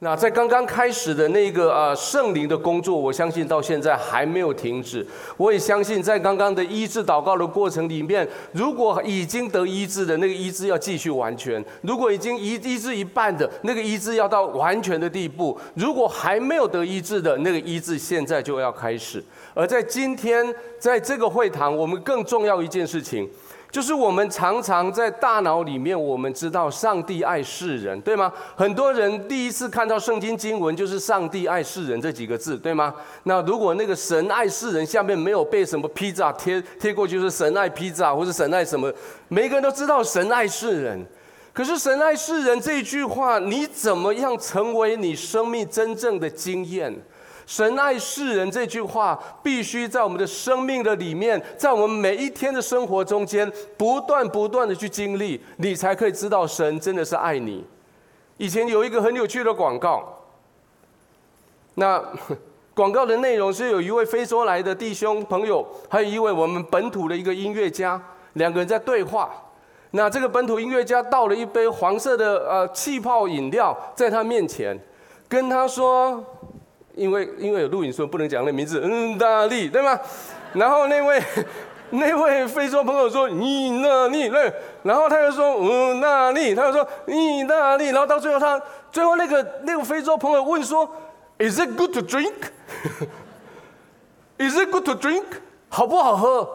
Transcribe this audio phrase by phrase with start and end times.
[0.00, 5.04] 那在刚刚开始的那个呃圣灵的工作，我相信到现在还没有停止。
[5.38, 19.24] 我也相信在刚刚的医治祷告的过程里面，如果已经得医治的那个医治要继续完全；如果已经医医治一半的那个医治要到完全的地步；如果还没有得医治的那个医治，现在就要开始。
[19.54, 20.44] 而在今天
[20.78, 23.26] 在这个会堂，我们更重要一件事情。
[23.70, 28.32] 就是我们常常在大脑里面，我们知道上帝爱世人，对吗？
[28.54, 32.94] 很多人第一次看到圣经经文就是“上帝爱世人”这几个字，对吗？
[33.24, 38.90] 那如果那个“神爱世人”下面没有被什么披萨贴贴过，就是“神爱披萨”或者“神爱什么”，
[39.28, 41.04] 每个人都知道神爱世人。
[41.52, 46.94] 可是“神爱世人”这一句话，你怎么样成为你生命真正的经验？
[47.46, 57.64] 神爱世人这句话，必须在我们的生命的里面，在我们每一天的生活中间，不断不断的去经历，你才可以知道神真的是爱你。
[58.36, 60.22] 以前有一个很有趣的广告，
[61.74, 62.02] 那
[62.74, 69.30] 广告的内容是有一位非洲来的弟兄朋友，还有一位我们本土的一个音乐家，两个人在对话。
[69.92, 74.76] 那这个本土音乐家倒了一杯黄色的呃气泡饮料在他面前，
[75.28, 76.20] 跟他说。
[76.96, 78.80] 因为因为有录影，所以不能讲那名字。
[78.82, 79.96] 嗯，大力对吗？
[80.54, 81.22] 然后那位
[81.90, 90.90] 那位非洲朋友说：“你那里对。”然后他又说：“嗯，那里。”他又说：“你那里。”然后到最后他最后那个那个非洲朋友问说
[91.38, 92.32] ：“Is it good to drink?
[94.38, 95.24] Is it good to drink?
[95.68, 96.48] 好不好喝？”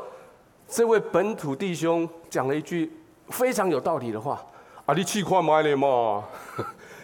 [0.68, 2.92] 这位本土弟兄讲了一句
[3.30, 4.44] 非常有道理的话
[4.88, 6.24] ：“啊，你去快买了嘛？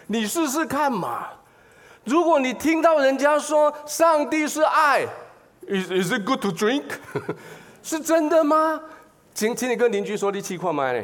[0.08, 1.28] 你试试看嘛。”
[2.08, 5.06] 如果你听到人家说上帝是爱
[5.68, 6.84] ，is is it good to drink？
[7.84, 8.80] 是真的吗？
[9.34, 10.90] 请请你跟邻居说，你气快吗？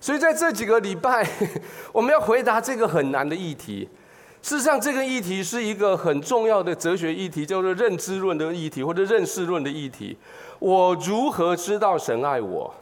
[0.00, 1.24] 所以在这几个礼拜，
[1.92, 3.88] 我们要回答这个很难的议题。
[4.42, 10.18] 事实上，这个议题是一个很重要的哲学议题，叫做认知论的议题或者认识论的议题。
[10.58, 12.74] 我如何知道神爱我？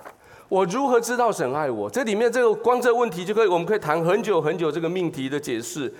[0.54, 1.90] 我如何知道神爱我？
[1.90, 5.92] 这里面这个光这个问题就可以，我们可以谈很久很久这个命题的解释。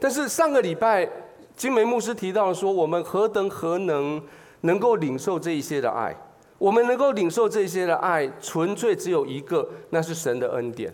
[0.00, 1.08] 但是上个礼拜
[1.54, 4.20] 金梅牧师提到说，我们何等何能
[4.62, 6.12] 能够领受这一些的爱？
[6.58, 10.92] 我们能够领受这些的爱，纯粹只有一个，那是神的恩典，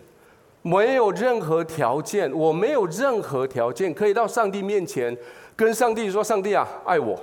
[0.61, 5.17] 没有任何条件，我没有任何条件可以到上帝面前
[5.55, 7.19] 跟上帝说：“上帝啊，爱我。”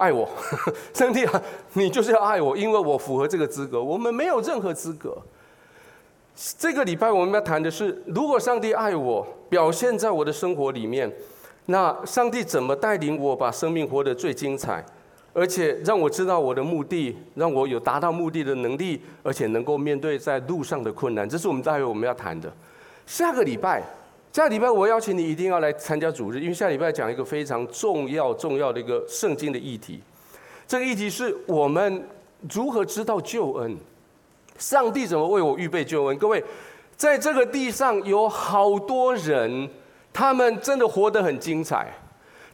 [0.00, 0.26] 爱我，
[0.94, 1.42] 上帝啊，
[1.74, 3.82] 你就是要爱我，因为我符合这个资格。
[3.82, 5.16] 我们没有任何资格。
[6.58, 11.12] 这个礼拜我们要谈的是，如果上帝爱我，表现在我的生活里面，
[11.66, 14.82] 那上帝怎么带领我把生命活得最精彩，
[15.34, 22.50] 而且让我知道我的目的，让我有达到目的的能力，而且能够面对在路上的困难，这是我们待会我们要谈的。
[23.06, 23.82] 下个礼拜。
[24.32, 30.00] 下礼拜我邀请你一定要来参加主日，因为下礼拜讲一个非常重要、重要的一个圣经的议题。
[30.68, 32.06] 这个议题是我们
[32.48, 33.76] 如何知道救恩？
[34.56, 36.16] 上帝怎么为我预备救恩？
[36.16, 36.42] 各位，
[36.96, 39.68] 在这个地上有好多人，
[40.12, 41.92] 他们真的活得很精彩。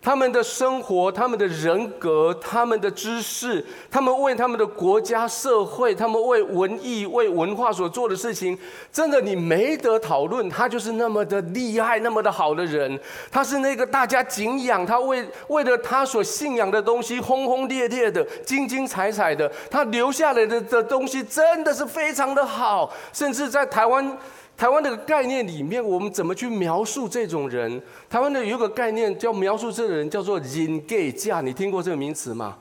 [0.07, 8.57] 他们的生活、他们的人格、他们的知识，他们为他们的国家、社会，他们为文艺、为文化所做的事情，
[8.93, 10.49] 真的你没得讨论。
[10.49, 12.97] 他就是那么的厉害、那么的好的人。
[13.33, 24.17] 他是那个大家敬仰，他为为了他所信仰的东西轰轰烈烈的、精精彩彩的，他留下来的的东西真的是非常的好，甚至在台湾。
[24.57, 27.81] 台湾的概念里面，我们怎么去描述这种人？
[28.09, 31.43] 台湾的有个概念叫描述这个人，叫做“人格架”。
[31.43, 32.57] 你听过这个名词吗？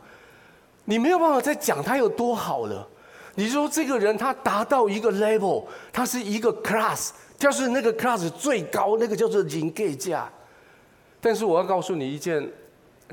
[0.83, 2.85] 你没有办法再讲他有多好了。
[3.35, 5.63] 你说这个人他达到一个 level，
[5.93, 10.29] 他是一个 class，就是那个 class 最高，那个叫做“人格架”。
[11.21, 12.45] 但是我要告诉你一件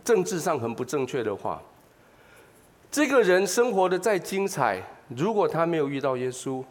[0.04, 1.62] 政治上很不正确的话：
[2.90, 6.64] 这个人生活的再精彩，如果他没有遇到耶稣。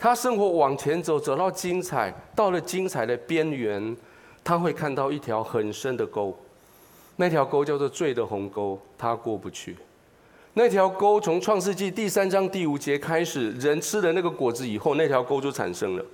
[0.00, 3.94] 他生活往前走，走到精彩，到了精彩的边缘，
[4.42, 6.34] 他会看到一条很深的沟，
[7.16, 9.76] 那条沟叫做罪的鸿沟，他过不去。
[10.54, 16.04] 那条沟从创世纪第三章第五节开始，人吃了那个果子以后，那条沟就产生了。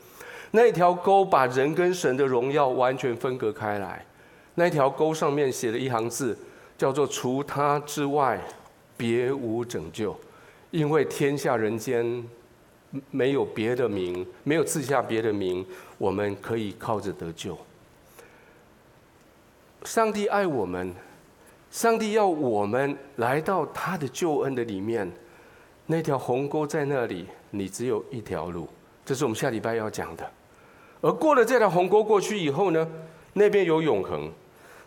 [0.50, 4.05] 那条沟把人跟神的荣耀完全分隔开来。
[4.56, 6.37] 那条沟上面写了一行字，
[6.77, 8.41] 叫做“除他之外，
[8.97, 10.19] 别无拯救”，
[10.73, 12.29] 因为天下人间。
[13.11, 15.65] 没有别的名，没有赐下别的名，
[15.99, 17.57] 我们可以靠着得救。
[19.85, 20.93] 上帝爱我们，
[21.71, 25.11] 上帝要我们来到他的救恩的里面，
[25.87, 28.69] 那条鸿沟在那里，你只有一条路。
[29.05, 30.29] 这是我们下礼拜要讲的。
[31.01, 32.89] 而过了这条鸿沟过去以后呢，
[33.35, 34.29] 那边有永恒，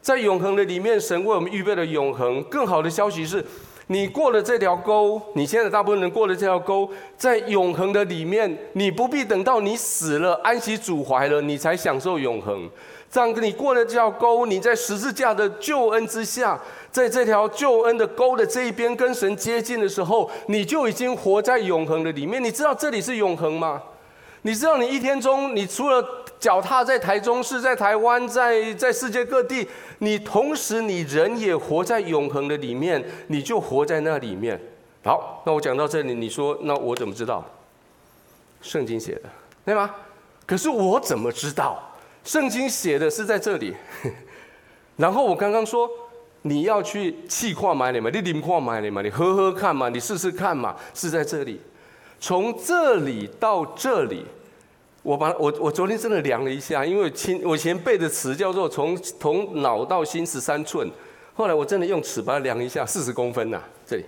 [0.01, 2.43] 在永恒的里面，神为我们预备了永恒。
[2.45, 3.45] 更好的消息是，
[3.91, 6.87] 你过了这条沟，你现在大部分人过了这条沟，
[7.17, 12.69] 在永恒的里面，你不必等到你死了，安息主怀了，你才享受永恒。
[13.09, 16.59] 这样，你过了这条沟，你在十字架的救恩之下，
[16.91, 22.43] 在这条救恩的沟的这一边跟神接近的时候，你就已经活在永恒的里面。
[22.43, 23.81] 你知道这里是永恒吗？
[24.43, 29.67] 你知道你一天中，你除了脚踏在台中市，在台湾，在在世界各地，
[29.99, 34.59] 你同时你人也活在永恒的里面，你就活在那里面。
[35.03, 37.45] 好，那我讲到这里，你说那我怎么知道？
[38.61, 39.21] 圣经写的，
[39.65, 39.93] 对吗？
[40.45, 41.81] 可是我怎么知道？
[42.23, 43.73] 圣经写的是在这里，
[44.97, 45.89] 然后我刚刚说
[46.41, 51.59] 你要去试看买你嘛，你饮看买你嘛，你喝喝看嘛，你试试看嘛，是在这里。
[52.19, 54.25] 从这里到这里，
[55.09, 60.87] 我把我我昨天真的量了一下，因为亲我以前背的词叫做从从脑到心十三寸，
[61.33, 64.03] 后来我真的用尺把它量一下，四十公分呐，这里。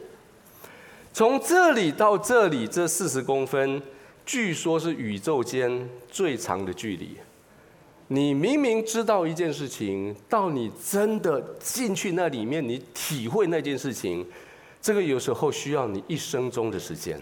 [1.12, 3.82] 从这里到这里这四十公分，
[4.28, 7.18] 据说是宇宙间最长的距离。
[8.10, 14.24] 你明明知道一件事情，到你真的进去那里面，你体会那件事情，
[14.80, 17.20] 这个有时候需要你一生中的时间。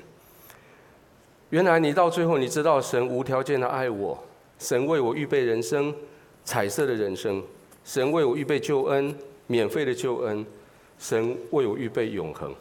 [1.50, 4.18] 原来你到最后，你知道神无条件的爱我，
[4.60, 5.94] 神为我预备人生，
[6.44, 7.42] 彩色的人生，
[7.84, 9.16] 神为我预备救恩，
[9.48, 10.46] 免费的救恩，
[11.00, 12.54] 神为我预备永恒。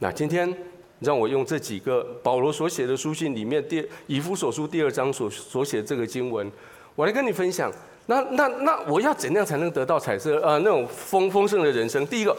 [0.00, 0.54] 那今天
[1.00, 6.50] 让我用这几个保罗所写的书信里面，第以弗所书第二章所所写这个经文。
[6.94, 7.72] 我来跟你分享，
[8.06, 12.06] 那那那我要怎样才能得到彩色呃那种丰丰盛的人生？
[12.06, 12.36] 第一个，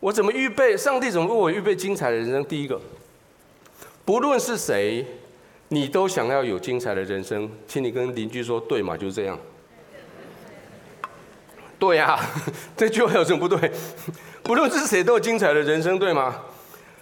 [0.00, 0.76] 我怎么预备？
[0.76, 2.44] 上帝怎么为我预备精彩的人生？
[2.44, 2.80] 第一个，
[4.08, 5.04] 不论是谁，
[5.68, 8.96] 你都想要有精彩的人生，请你跟邻居说对吗？
[8.96, 9.38] 就是这样。
[11.78, 12.18] 对呀，
[12.74, 13.70] 这句话有什么不对？
[14.42, 16.42] 不论是谁都有精彩的人生，对吗？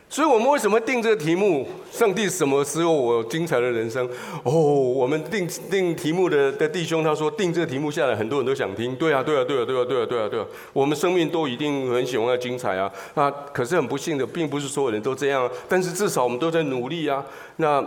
[0.09, 1.67] 所以我们为什么定这个题目？
[1.91, 4.09] 上帝什么时候我精彩的人生？
[4.45, 8.95] 哦，我们定定题目的的弟兄他说，定这个题目下来，很多人都想听。
[8.95, 10.47] 对啊，对啊，对啊，对啊，对啊，对啊，对啊。
[10.73, 12.91] 我们生命都一定很喜欢要精彩啊。
[13.15, 15.51] 那可是很不幸的，并不是所有人都这样。
[15.69, 17.27] 但是至少我们都在努力啊。
[17.57, 17.85] 那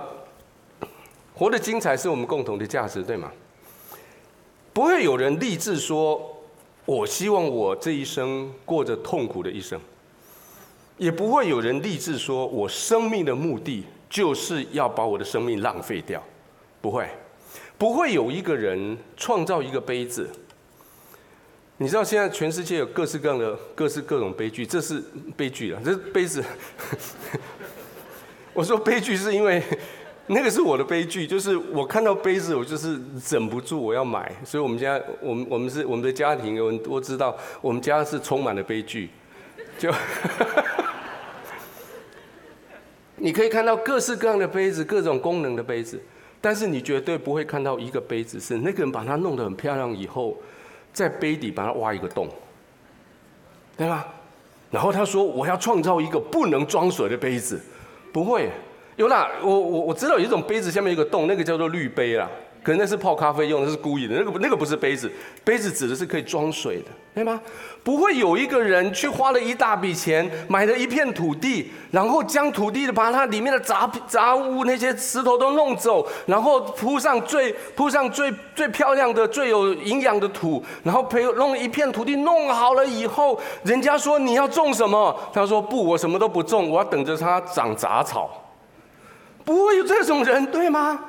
[1.33, 3.31] 活得精彩是我们共同的价值，对吗？
[4.73, 6.37] 不会有人立志说，
[6.85, 9.79] 我希望我这一生过着痛苦的一生。
[10.99, 16.21] 也不会有人立志说，我生命的目的就是要把我的生命浪费掉，
[16.81, 17.09] 不会，
[17.77, 20.29] 不会有一个人创造一个杯子。
[21.77, 25.01] 你知道现在全世界有各式各样的、各式各种悲剧，这是
[25.37, 26.43] 悲剧啊，这杯子。
[28.53, 29.63] 我说悲剧是因为
[30.27, 32.99] 那个是我的悲剧，就是我看到杯子，我就是
[33.29, 34.29] 忍不住我要买。
[34.43, 39.09] 所以我们家，我们我们是我们的家庭，有人都知道，我们家是充满了悲剧，
[39.79, 39.91] 就。
[43.15, 45.99] 你可以看到各式各样的杯子，各种功能的杯子，
[46.39, 50.37] 但是你绝对不会看到一个杯子是那个人把它弄得很漂亮以后，
[50.93, 52.29] 在杯底把它挖一个洞，
[53.75, 54.07] 对吧？
[54.71, 57.59] 然后他说：“我要创造一个不能装水的杯子。”
[58.13, 58.51] 不会，
[58.97, 62.29] 有啦，我我我知道有一种杯子下面有个洞，那个叫做滤杯啦。
[62.61, 64.15] 可能那是泡咖啡用的，是故意的。
[64.15, 65.11] 那个那个不是杯子，
[65.43, 67.39] 杯子指的是可以装水的，对吗？
[67.83, 85.17] 不会有一个人去花了一大笔钱买了一片土地，然后将土地的把它里面的杂杂物那些石头都弄走，然后铺上最铺上最最漂亮的、最有营养的土，然后培弄一片土地弄好了以后，人家说你要种什么？
[85.33, 88.29] 他说不，我什么都不种，我要等着它长杂草。
[89.45, 90.99] 不会有这种人，对吗？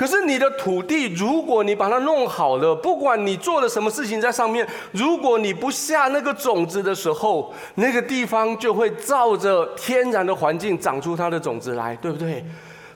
[0.00, 12.42] 可是你的土地，如果你把它弄好了，不管你做了什么事情在上面，如果你不下那个种子的时候，那个地方就会照着天然的环境长出它的种子来，对不对？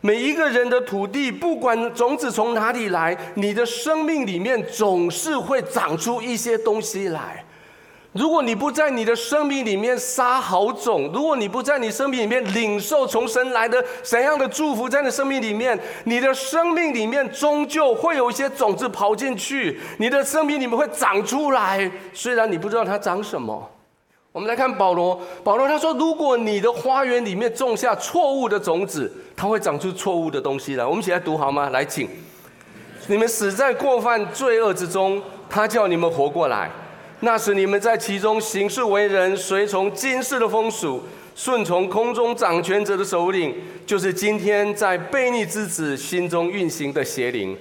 [0.00, 7.43] 每一个人的土地，不管种子从哪里来，你的生命里面总是会长出一些东西来。
[8.14, 23.68] 如果你不在你的生命里面撒好种，如果你不在你生命里面领受从神来的怎样的祝福，在你生命里面，你的生命里面终究会有一些种子跑进去，你的生命里面会长出来，虽然你不知道它长什么。
[24.30, 30.86] 我们来看保罗，保罗他说，如果你的花园里面种下错误的种子，它会长出错误的东西来。
[30.86, 31.70] 我们一起来读好吗？
[31.70, 32.08] 来，请，
[33.08, 36.70] 你们死在过犯罪恶之中，他叫你们活过来。
[37.24, 41.02] 那时你们在其中行事为人，随从今世的风俗，
[41.34, 43.54] 顺从空中掌权者的首领，
[43.86, 47.56] 就是今天在悖逆之子心中运行的邪灵。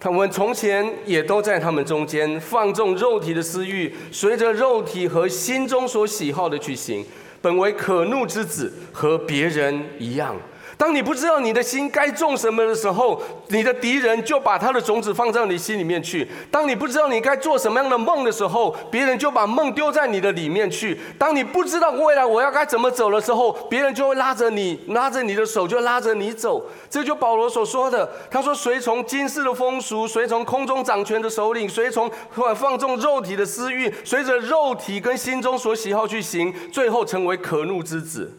[0.00, 7.04] 他们从前也都在他们中间放纵肉体的私欲，随着肉体和心中所喜好的去行，
[7.42, 10.34] 本为可怒之子，和别人一样。
[10.76, 26.64] 当你不知道你的心该种什么的时候，你的敌人就把他的种子放在你心里面去；当你不知道你该做什么样的梦的时候，别人就把梦丢在你的里面去；当你不知道未来我要该怎么走的时候，别人就会拉着你，拉着你的手就拉着你走。
[26.90, 32.10] 这就保罗所说的，他说：“随从今世的风俗，随从空中掌权的首领，随从
[32.56, 38.38] 放纵肉体的私欲，随着肉体跟心中所喜好去行，最后成为可怒之子。”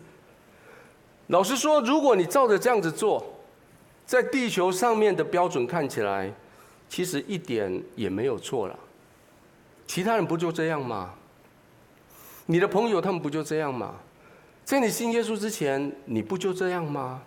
[1.27, 3.25] 老实说，如果你照着这样子做，
[4.05, 6.31] 在地球上面的标准看起来，
[6.89, 8.77] 其实一点也没有错了。
[9.87, 11.13] 其他人不就这样吗？
[12.45, 13.95] 你的朋友他们不就这样吗？
[14.65, 17.21] 在你信耶稣之前，你不就这样吗？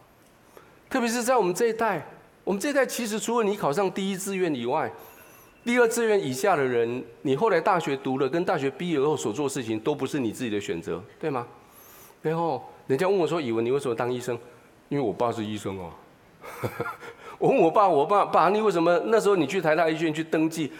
[0.91, 2.07] 特别是在我们这一代，
[2.45, 4.93] 我们这一代其实除了你考上第一志愿以外，
[5.65, 11.47] 第二志愿以下的人，你后来大学读了，跟大学毕业后所做的事情，都不是你自己的选择，对吗？
[12.21, 12.63] 然后。
[12.87, 14.39] 人家问我说：“以文，你为什么当医生？”
[14.89, 15.91] 因为我爸是医生哦。
[17.39, 20.73] 我问我爸：“我爸爸，你为什么那时候你去台大医学院去登记？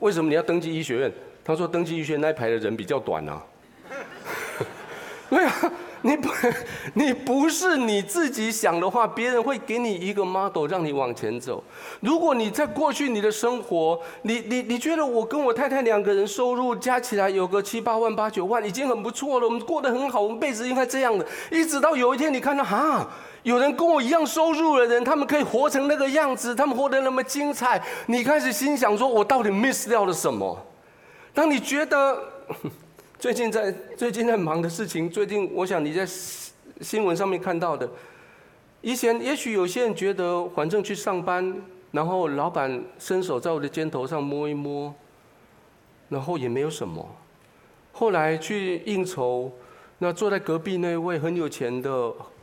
[0.00, 1.12] 为什么你要登记医学院？”
[1.44, 3.42] 他说：“登记医学院那一排的人比较短啊。
[5.30, 5.72] ”对啊。
[6.02, 6.28] 你不，
[6.94, 11.62] 你不是你自己想的话，别人会给你一个 model 让你往前走。
[12.00, 21.26] 如果你在过去你的生活，你你你觉得我跟我太太两个人收入加起来有个七八万八九万，已经很不错了，我们过得很好，我们辈子应该这样的。
[21.50, 23.06] 一直到有一天你看到哈，
[23.42, 30.58] 有人跟我一样收入的人，他们可以活成那个样子，他们活得那么精彩，你开始心想说，我到底 miss 掉了什么？
[31.34, 32.18] 当你觉得。
[33.20, 36.06] 最近在最近在忙的事情，最近我想你在
[36.80, 37.86] 新闻上面看到的，
[38.80, 41.54] 以前也许有些人觉得，反正去上班，
[41.90, 44.94] 然后老板伸手在我的肩头上摸一摸，
[46.08, 47.06] 然后也没有什么。
[47.92, 49.52] 后来去应酬，
[49.98, 51.90] 那坐在隔壁那位很有钱的，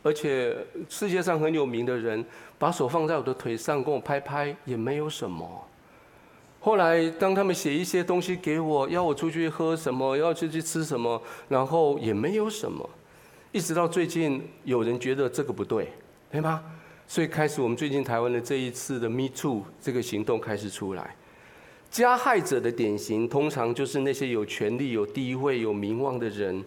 [0.03, 0.55] 而且
[0.87, 2.23] 世界上很有名的人，
[2.59, 5.67] 把手放在我的腿上跟我拍拍，也没有什么。
[6.59, 12.89] 后来，当他们写一些东西给我，要我出去喝什么，要出去吃什么，然后也没有什么。
[13.51, 15.93] 一直到最近，有人觉得这个不对，
[16.29, 16.61] 对吗？
[17.07, 21.15] 所以开始我们最近台湾的这一次的 Me Too 这个行动开始出来。
[21.89, 26.63] 加害者的典型，通常就是那些有权力、有地位、有名望的人。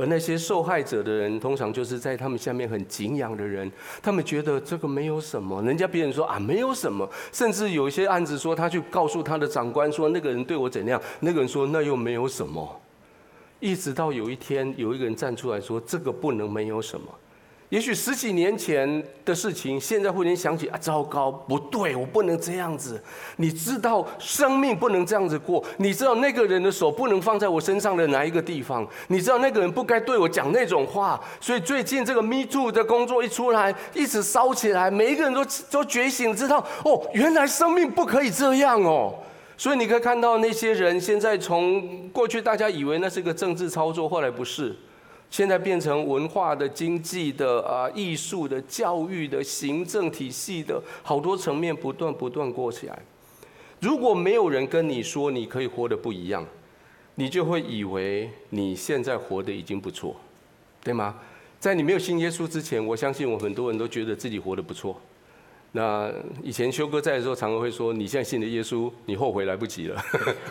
[0.00, 3.70] 而那些受害者的人，通常就是在他们下面很敬仰的人，
[4.02, 12.80] 他们觉得这个没有什么，人家别人说啊没有什么，甚至有一些案子说他去告诉他的长官说那个人对我怎样，那个人说那又没有什么，
[13.60, 17.06] 一直到有一天有一个人站出来说这个不能没有什么。
[17.70, 23.00] 也许十几年前的事情，现在忽然想起啊，糟糕，不对，我不能这样子。
[23.36, 25.64] 你知道，生命不能这样子过。
[25.76, 28.84] 你知道，那个人的手不能放在我身上的哪一个地方？
[29.06, 31.20] 你知道，那个人不该对我讲那种话。
[31.40, 39.14] 所以最近这个 Me Too 的工作一出来，一直烧起来，每一个人都都觉醒，知道哦，原来生命不可以这样哦。
[39.56, 44.74] 所以你可以看到那些人，现在从过去大家以为那是个政治操作，后来不是。
[45.30, 52.98] 现在变成文化的、经济的、啊艺术的、教育的、行政体系的好多层面不断不断过起来。
[53.78, 56.44] 如果没有人跟你说你可以活得不一样，
[57.14, 60.16] 你就会以为你现在活得已经不错，
[60.82, 61.18] 对吗？
[61.58, 65.00] 在你没有信耶稣之前，我相信我很多人都觉得自己活得不错。
[65.72, 66.10] 那
[66.42, 70.02] 以前修哥在的时候，常常会说：“你现在信了耶稣，你后悔来不及了。”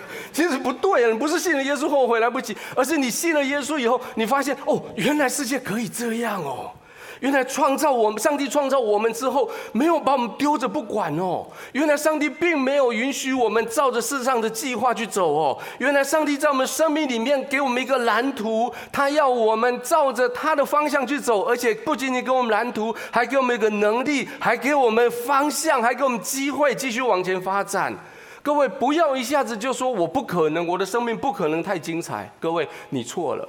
[0.32, 6.72] 其实不对啊，你不是信了耶稣后悔来不及，而是你信了耶稣以后，你发现哦，原来世界可以这样哦。
[7.20, 11.46] 原来创造我们，上帝创造我们之后，没有把我们丢着不管哦。
[11.74, 15.58] 原来上帝并没有允许我们照着世上的计划去走哦。
[15.80, 27.94] 原来上帝在我们生命里面给我们一个蓝图，他要我们照着他的方向去走，而且不仅仅给我们蓝图，还给我们一个能力，还给我们方向，还给我们机会继续往前发展。
[28.42, 32.32] 各位不要一下子就说我不可能，我的生命不可能太精彩。
[32.40, 33.48] 各位，你错了。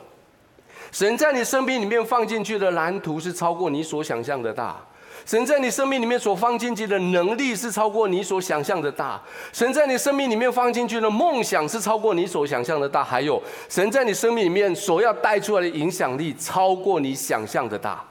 [0.92, 4.76] 神在你生命里面放进去的蓝图是超过你所想象的大，
[5.24, 9.20] 神在你生命里面所放进去的能力是超过你所想象的大，
[9.52, 18.04] 神在你生命里面放进去的梦想是超过你所想象的大，还有神在你生命里面所要带出来的影响力超过你想象的大。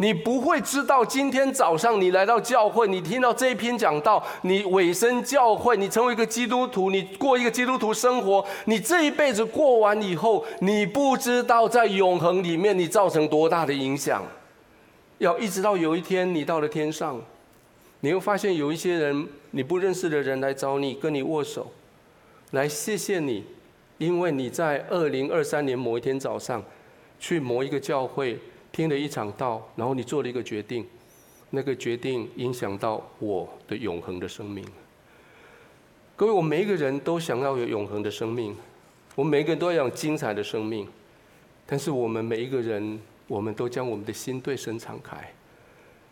[0.00, 14.24] 你不会知道，今天早上你来到教会，你听到这一篇讲道，你委身教会，你成为一个基督徒，你过一个基督徒生活，你这一辈子过完以后，你不知道在永恒里面你造成多大的影响。
[15.18, 17.20] 要一直到有一天你到了天上，
[18.00, 21.70] 你会发现有一些人你不认识的人来找你，跟你握手，
[22.52, 23.44] 来谢谢你，
[23.98, 26.64] 因为你在二零二三年某一天早上
[27.18, 28.38] 去某一个教会
[28.72, 30.86] 听了一场道，然后你做了一个决定，
[31.50, 34.64] 那个决定影响到我的永恒的生命。
[36.16, 38.56] 各位，我每一个人都想要有永恒的生命，
[39.14, 40.86] 我们每一个人都要有精彩的生命，
[41.66, 45.16] 但是我们每一个人，我们都将我们的心对神敞开。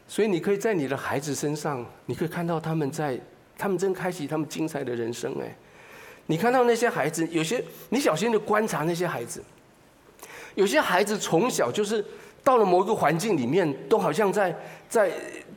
[0.06, 3.20] 所以你可以在你的孩子身上，你可以看到他们在，
[3.58, 5.34] 他们正开启他们精彩的人生。
[5.42, 5.54] 哎，
[6.24, 9.44] 你看到那些孩子，有些你小心的观察那些孩子，
[10.54, 12.02] 有些孩子从小就是
[12.42, 14.56] 到了某一个环境里面，都好像在
[14.88, 15.12] 在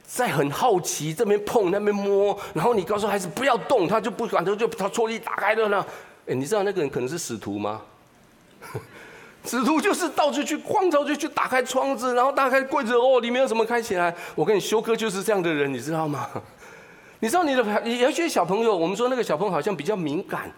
[0.06, 5.86] 在很好奇，这边碰那边摸，然后你告诉孩子不要动，他就不管，他就他戳力打开了呢。
[6.28, 7.82] 哎，你知道那个人可能是使徒吗？
[9.44, 14.14] 使徒就是到处去逛，到处去打开窗子，然后打开柜子，哦，里面有什么开起来？
[14.36, 16.30] 我跟你修哥就是这样的人，你知道吗？
[17.20, 20.52] 你知道你的，有些小朋友，我们说那个小朋友好像比较敏感，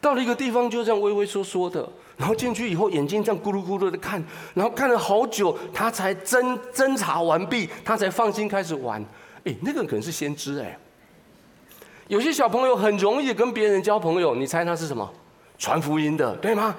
[0.00, 4.22] 到了一个地方就这样畏畏缩缩的，然后进去以后眼睛这样咕噜咕噜的看，
[4.54, 9.04] 然后看了好久，他才侦侦查完毕，他才放心开始玩。
[9.44, 10.78] 哎，那个人可能是先知哎。
[12.06, 15.08] 有些小朋友很容易跟别人交朋友，你猜他是什么？
[15.58, 16.74] 传福音的，对吗？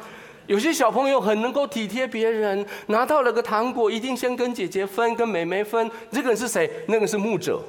[0.48, 5.92] 有些小朋友很能够体贴别人，拿到了个糖果，一定先跟姐姐分，跟妹妹分。
[6.12, 6.68] 这个人是谁？
[6.88, 7.62] 那个是牧者。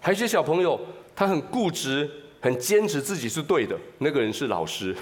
[0.00, 0.78] 还有些小朋友，
[1.16, 2.10] 他很固执，
[2.42, 4.94] 很坚持自己是对的，那个人是老师。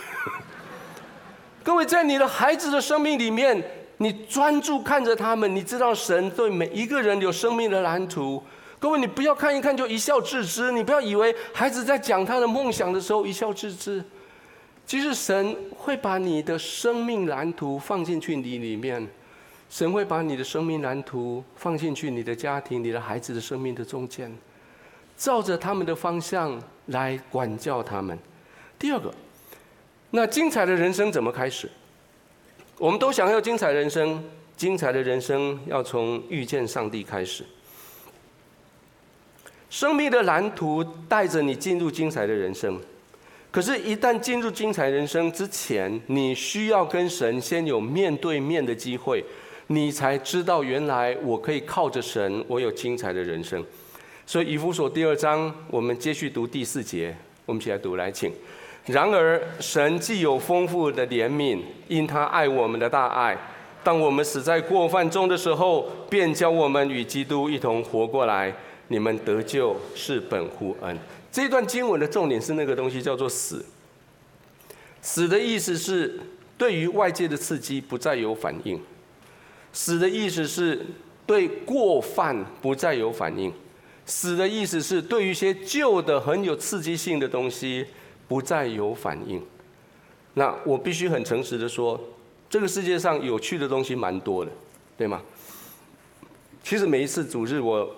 [1.64, 3.62] 各位，在你的孩子的生命里面，
[3.97, 8.42] 你专注看着他们，你知道神对每一个人有生命的蓝图。
[8.78, 14.04] 各位，你不要看一看就一笑置之，你不要以为孩子在讲他的梦想的时候一笑置之。
[14.87, 19.06] 其实神会把你的生命蓝图放进去你里面，
[19.70, 24.37] 神会把你的生命蓝图放进去你的家庭、你的孩子的生命的中间，
[25.21, 28.19] 照着他们的方向来管教他们。
[28.79, 29.12] 第二个，
[30.12, 31.71] 那精彩的人生怎么开始？
[32.79, 34.25] 我们都想要精彩人生，
[34.57, 37.44] 精彩的人生要从遇见上帝开始。
[39.68, 42.81] 生命的蓝图带着你进入精彩的人生。
[43.51, 49.23] 可是，一旦进入精彩人生之前，你需要跟神先有面对面的机会，
[49.66, 53.62] 你才知道原来我可以靠着神，我有精彩的人生。
[54.31, 57.16] 所以，以弗所第二章，我们继续读第四节，
[57.47, 58.33] 我们一起来读，来，请。
[58.87, 63.37] 然而，神既有丰富的怜悯，因他爱我们的大爱，
[63.83, 68.55] 当我们死在过犯中的时候，便叫我们与基督一同活过来。
[68.87, 70.97] 你们得救是本乎恩。
[71.33, 73.66] 这段经文的重点是那个东西叫做死。
[75.03, 76.21] 死的意思是
[76.57, 78.81] 对于外界的刺激不再有反应。
[79.73, 80.87] 死的意思是
[81.27, 83.53] 对过犯不再有反应。
[84.11, 87.87] 死的意思是对于一些旧的很有刺激性的东西
[88.27, 89.40] 不再有反应。
[90.35, 91.99] 那我必须很诚实的说，
[92.49, 94.51] 这个世界上有趣的东西蛮多的，
[94.99, 95.23] 对吗？
[96.62, 97.96] 其实每一次主日我。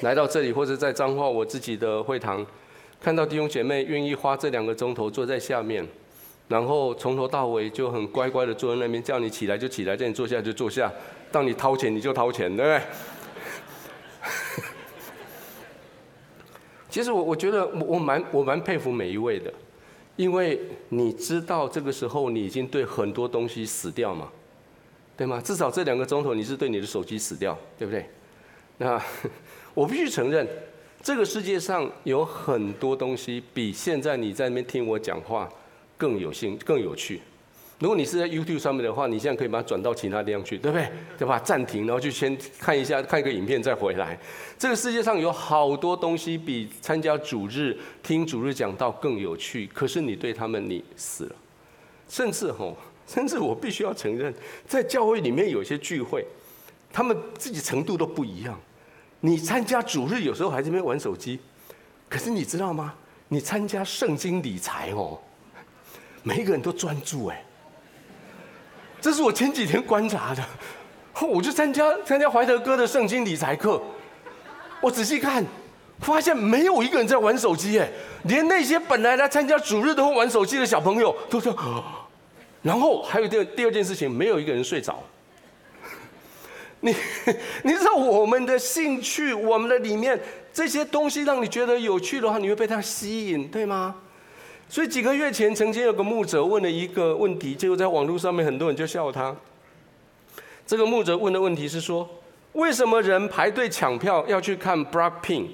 [0.00, 2.46] 来到这里，或者在彰化我自己的会堂，
[3.02, 5.86] 看到弟兄姐妹愿意花这两个钟头坐在下面，
[6.48, 10.90] 然后从头到尾就很乖乖的坐在那边，叫你起来就起来，叫你坐下就坐下，
[11.30, 12.80] 到你掏钱你就掏钱，对不对？
[16.90, 19.52] 其实我我觉得我我蛮我蛮佩服每一位的，
[20.16, 24.28] 因为你知道这个时候你已经对很多东西死掉嘛，
[25.16, 25.40] 对吗？
[25.40, 28.04] 至少这两个钟头你是对你的手机死掉，对不对？
[28.76, 29.00] 那。
[29.72, 30.46] 我必须承认，
[31.00, 35.48] 这个世界上有很多东西比现在你在那边听我讲话
[35.96, 37.20] 更有兴、更有趣。
[37.80, 40.86] 如果你是在 YouTube 上面的话，你现在可以把它转到其他地方去，对不对？
[41.18, 41.38] 对吧？
[41.38, 44.18] 暂停，然后就先看一下，看一个影片再回来。
[44.58, 51.36] 这个世界上有好多东西比参加主日、听主日讲道更有趣，可是你对他们你死了。
[52.06, 54.32] 甚至吼，甚至我必须要承认，
[54.66, 56.22] 在教会里面有些聚会，
[56.92, 58.60] 他们自己程度都不一样。
[59.20, 61.40] 你参加主日有时候还在那边玩手机，
[62.10, 62.94] 可是你知道吗？
[63.28, 65.18] 你参加圣经理财哦，
[66.22, 67.42] 每一个人都专注哎，
[69.00, 70.42] 这是我前几天观察的。
[71.20, 73.82] 我就参加参加怀德哥的圣经理财课，
[74.80, 75.44] 我仔细看，
[75.98, 77.86] 发现没有一个人在玩手机哎，
[78.22, 81.54] 连那些本来来参加主日都会玩手机的小朋友都说，
[82.62, 85.02] 然后还有第二第二件事情，没有一个人睡着。
[86.80, 86.96] 你
[87.64, 90.18] 你知道我们的兴趣，我们的里面
[90.54, 93.96] 这些东西让你觉得有趣的话，你会被它吸引，对吗？
[94.70, 99.34] 所以几个月前，曾经有个牧者问了一个问题，结果在网络上面很多人就笑他。
[100.64, 102.08] 这个牧者问的问题是说：
[102.52, 105.48] 为什么人排队抢票要去看 Blackpink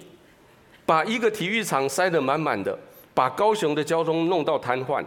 [0.84, 2.78] 把一个体育场塞得满满的，
[3.14, 5.02] 把高雄的交通弄到瘫痪。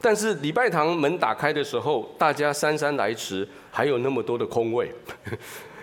[0.00, 4.92] 但是礼拜堂门打开的时候，大家姗姗来迟，还有那么多的空位。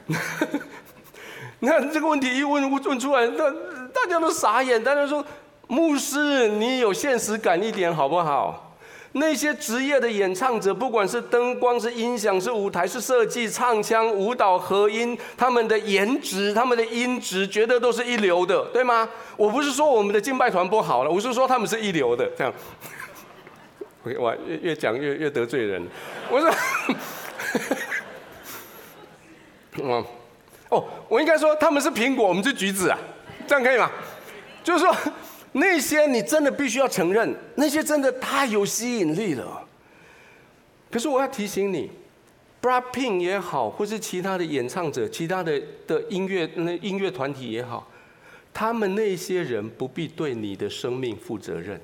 [1.59, 3.49] 那这个问题一问问出来，那
[3.93, 4.83] 大家都傻眼。
[4.83, 5.25] 大家说
[5.71, 8.75] ：“牧师，你有现实感一点好不好？”
[9.13, 19.07] 那些职业的演唱者，不管是灯光、是音响、是舞台、是设计、唱腔、舞蹈、和音，他们的颜值、他们的音质，绝对都是一流的，对吗？
[19.37, 22.29] 我不是说我们的敬拜团不好了，我是说他们是一流的。
[22.37, 22.53] 这样，
[24.03, 25.87] 我越越讲越越得罪人。
[26.29, 26.53] 我说，
[30.67, 32.97] 哦，我应该说他们是苹果，我们是橘子啊，
[33.47, 33.89] 这样可以吗？
[34.65, 34.93] 就是说。
[35.53, 39.67] 那些你真的必须要承认，那些真的太有吸引力了。
[40.89, 41.89] 可是我要提醒你
[42.61, 47.87] ，BLACKPINK 也好，或是其他的演唱者、其他的的音乐那音乐团体也好，
[48.53, 51.79] 他们那些人不必对你的生命负责任。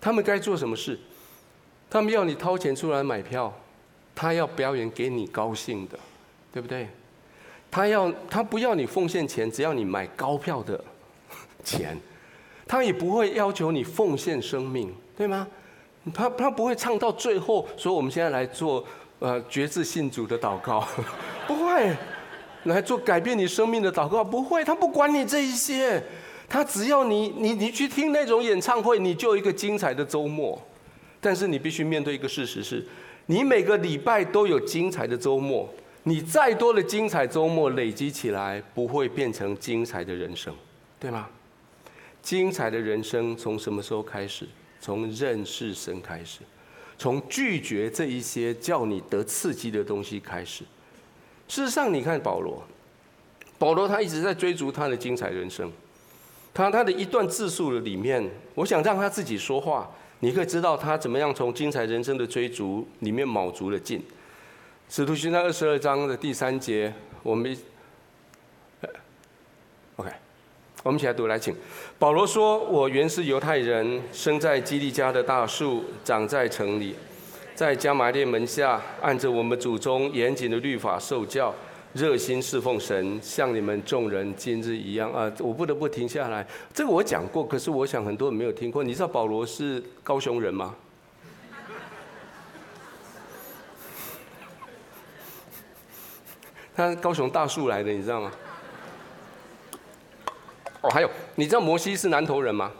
[0.00, 0.98] 他们该做什么事？
[1.88, 3.52] 他们要你掏钱出来买票，
[4.14, 5.98] 他要表演给你高兴的，
[6.52, 6.88] 对不对？
[7.70, 10.84] 他要他不要你奉献钱，只要你买高票的。
[11.78, 11.96] 钱，
[12.66, 15.46] 他也不会要求你奉献生命，对吗？
[16.14, 18.84] 他他不会唱到最后说，我们现在来做
[19.18, 20.86] 呃决志信主的祷告，
[21.46, 21.94] 不会
[22.64, 26.02] 来做改变你生命的祷告，不会，他不管你这一些，
[26.48, 30.60] 他只要你你你去听那种演唱会，你就有一个精彩的周末。
[31.20, 32.82] 但是你必须面对一个事实是，
[33.26, 35.68] 你每个礼拜都有精彩的周末，
[36.04, 40.54] 你再多的精彩周末累积起来，不会变成精彩的人生，
[40.98, 41.28] 对吗？
[42.22, 44.46] 精彩的人生从什么时候开始？
[44.82, 46.40] 从认识神开始，
[46.96, 50.64] 从拒绝这一些叫你得刺激的东西开始。
[51.48, 52.62] 事实上，你看保罗，
[53.58, 55.70] 保罗他一直在追逐他的精彩人生。
[56.54, 64.02] 他他的一段自述的里面，我想让他自己说话，你可以知道他怎么样从精彩人生的追逐里面卯足了劲。
[64.88, 67.56] 使徒行传二十二章的第三节，我们
[69.96, 70.10] ，OK。
[70.82, 71.54] 我们一起来读，来请。
[71.98, 76.94] 保罗说：“我原是犹太人，生在基利家的大树，长在城里，
[77.54, 81.54] 在迦玛列门下，按着我们祖宗严谨的律法受教，
[81.92, 86.46] 热心侍奉神，像你们众人今日一样。”啊，我不得不停下来。
[86.72, 88.82] 这个我讲过，可是我想很多人没有听过。
[88.82, 90.74] 你知道保罗是高雄人吗？
[96.74, 98.32] 他高雄大树来的，你知道吗？
[100.82, 102.72] 哦，还有，你知道摩西是南投人吗？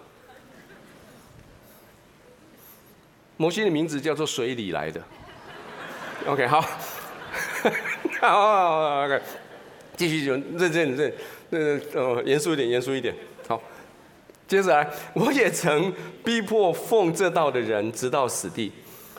[3.37, 5.03] 摩西的名字叫做水里来的。
[6.27, 6.61] OK，好，
[8.21, 9.21] 好，OK，
[9.97, 11.13] 继续就认真认，
[11.49, 13.15] 那个呃，严肃一点，严肃一点。
[13.49, 13.61] 好，
[14.47, 18.71] 接着来，我也曾逼迫奉这道的人，直到死地，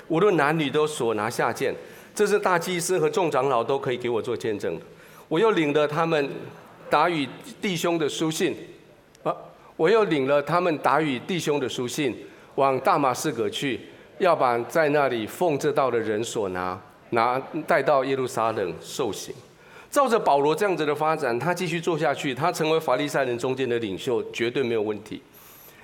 [0.08, 1.74] 无论男女都所拿下剑，
[2.14, 4.86] 这是大祭司和众长老都可以给我做见证的。
[5.28, 6.30] 我又领了他们
[6.92, 7.28] 打与
[7.60, 8.56] 弟兄的书信。
[9.24, 9.36] 啊！
[9.78, 12.16] 我又领了他们打与弟兄的书信，
[12.56, 13.80] 往大马士革去，
[14.20, 16.80] 要把在那里奉这道的人所拿
[17.12, 19.34] 拿带到耶路撒冷受刑。
[19.90, 25.22] 照着保罗这样子的发展，他继续做下去，他成为法利赛人中间的领袖，绝对没有问题。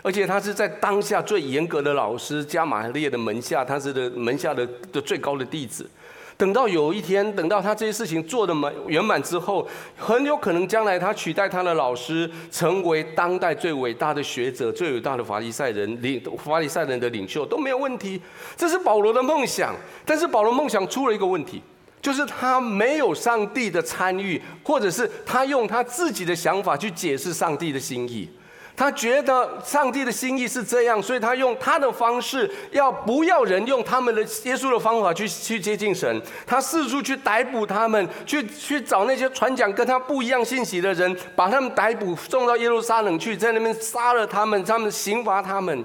[0.01, 5.89] 而且他是在当下最严格的老师加玛列的门下，他是的门下的的最高的弟子。
[6.37, 18.21] 等到有一天，等到他这些事情做得满圆满之后，很有可能将来他取代他的老师，成为当代最伟大的学者、最伟大的法利赛人领法利赛人的领袖都没有问题。
[18.55, 21.59] 这是保罗的梦想，但是保罗梦想出了一个问题，
[21.99, 28.29] 就是他没有上帝的参与，或者是他用他自己的想法去解释上帝的心意。
[28.77, 36.21] 他觉得上帝的心意是这样，所以他用他的方式，要不要人用他们的耶稣的方法去去接近神？
[36.45, 45.83] 他四处去逮捕他们，去去找那些传讲跟他不一样信息的人，把他们逮捕送到耶路撒冷去，在那边杀了他们，他们刑罚他们。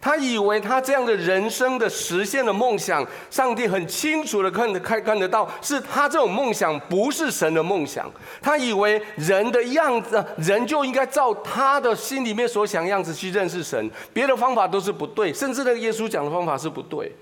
[0.00, 8.08] 他以为他这样的人生的实现的梦想，上帝很清楚的看得看看得到，是他这种梦想不是神的梦想。
[8.40, 17.12] 他以为人的样子，人就应该照他的心里面所想样子去认识神，别的方法都是不对，甚至那个耶稣讲的方法是不对。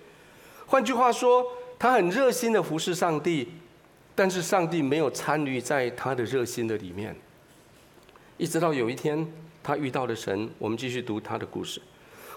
[0.66, 1.44] 换句话说，
[1.78, 3.48] 他很热心的服侍上帝，
[4.14, 7.16] 但是上帝没有参与在他的热心的里面。
[8.36, 9.26] 一直到有一天，
[9.62, 10.50] 他遇到了神。
[10.58, 11.80] 我们继续读他的故事。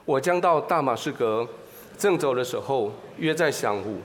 [0.10, 1.48] 我将到大马士革，
[1.96, 4.00] 正走的时候，约在晌午，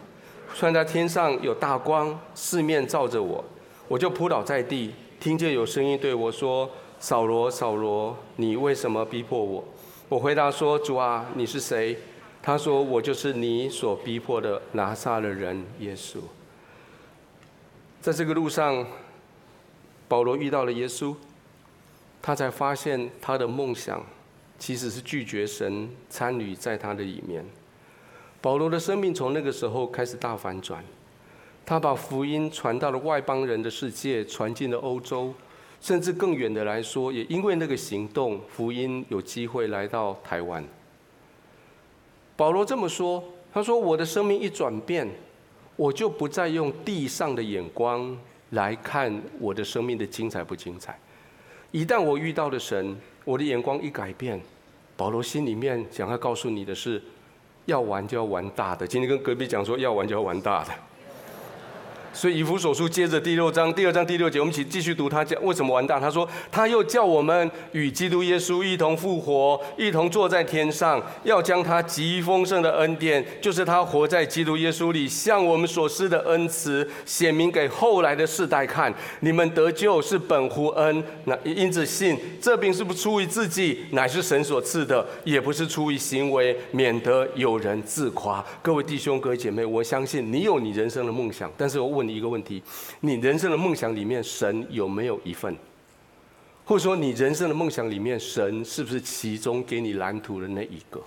[0.55, 3.43] 突然在天上有大光，四面照着我，
[3.89, 6.69] 我就扑倒在地，听见有声音对我说
[7.01, 9.65] ：“扫罗，扫罗，你为什么逼迫我？”
[10.11, 11.97] 我回答说：“主啊，你是谁？”
[12.43, 16.19] 他说：“我就是你所逼迫的拿撒勒人耶稣。”
[18.03, 18.87] 在这个路上，
[20.07, 21.15] 保罗遇到了耶稣，
[22.21, 24.05] 他才发现他的梦想
[24.65, 27.45] 其实是拒绝神参与在他的里面。
[28.41, 30.83] 保罗的生命从那个时候开始大反转，
[31.67, 35.35] 他把福音传到了外邦人的世界，传进了欧洲，
[35.83, 40.65] 甚至更远的来说，也因为那个行动，福音有机会来到台湾。
[42.35, 43.23] 保罗这么说
[43.53, 45.07] ：“他说我的生命一转变，
[45.77, 48.19] 我就不再用地上的眼光
[48.53, 50.99] 来看我的生命的精彩不精彩。
[51.71, 52.97] 一旦我遇到了神，
[53.27, 54.41] 我的眼光一改变，
[54.97, 57.03] 保罗心里面想要告诉你的是，
[57.67, 58.87] 要玩就要玩大的。
[58.87, 60.71] 今天跟隔壁讲说，要玩就要玩大的。”
[62.15, 66.01] 所以以弗所书接着第六章第二章第六节，我们一起继续读他讲为什么完蛋。
[66.01, 78.95] 他说他又叫我们与基督耶稣一同复活，一同坐在天上，要将他极丰盛的恩典，就是他活在基督耶稣里向我们所施的恩慈，显明给后来的世代看。
[79.19, 88.45] 你们得救是本乎恩，那因此信，这并是不出于自己，乃是神所赐的，也不是出于行为，免得有人自夸。
[88.63, 92.04] 各位弟兄各位姐妹，我相信你有你人生的梦想，但是我问。
[92.07, 92.63] 你一个问题：
[93.01, 95.57] 你人生的梦想里面，神有没有一份？
[96.65, 101.01] 或者说，你人生的梦想里面，神是不是其中给你蓝图的那一个？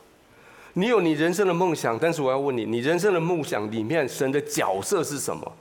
[0.74, 5.52] 你有你人生的梦想，但是我要问你：你人生的梦想里面，神的角色是什么？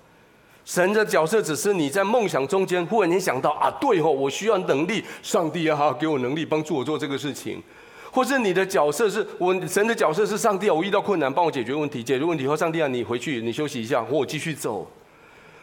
[0.66, 7.62] 神的角色只是你在梦想中间忽然间想到啊，对哦，我需要能力，上帝啊，给我能力，帮助我做这个事情。
[8.10, 14.86] 或是你的角色是我神的角色是上帝啊，我遇到困难帮我解决问题，解决问题后，上帝啊，你回去你休息一下，或我继续走。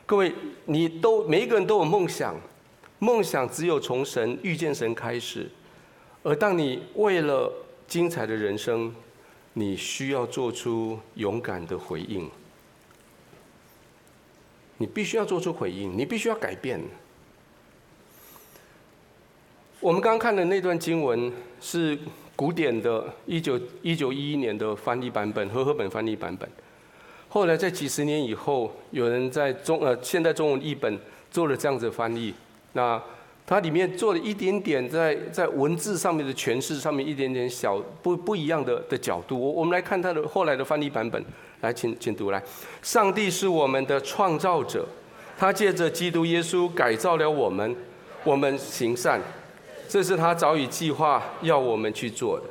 [0.05, 0.33] 各位，
[0.65, 2.35] 你都每一个人都有梦想，
[2.99, 5.49] 梦想只有从神遇见神开始。
[6.23, 7.51] 而当你为了
[7.87, 8.93] 精彩的人生，
[9.53, 12.29] 你需要做出勇敢的回应。
[14.77, 16.81] 你必须要做出回应，你必须要改变。
[19.79, 21.97] 我们刚刚看的那段经文是
[22.35, 26.49] 古典的，一九一九一一年的翻译版本，和合本翻译版本。
[27.33, 30.99] 后来在几十年以后，有人在中呃现代中文译本
[31.31, 32.31] 做了这样子翻译，
[32.73, 33.01] 那
[33.43, 39.35] 它里面做了一点点在在文字上面的诠释上面一点点小不不一样的的角度。
[39.39, 41.25] 我我们来看它的后来的翻译版本，
[41.61, 42.39] 来请请读来。
[42.83, 44.85] 上帝是我们的创造者，
[45.35, 47.75] 他借着基督耶稣改造了我们，
[48.23, 49.19] 我们行善，
[49.89, 52.45] 这是他早已计划要我们去做的。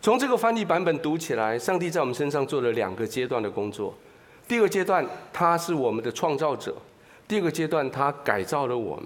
[0.00, 3.92] 从这个翻译版本读起来，上帝在我们身上做了两个阶段的工作。
[4.50, 6.72] 第二个阶段，他是我们的创造者；
[7.28, 9.04] 第二个阶段，他改造了我们。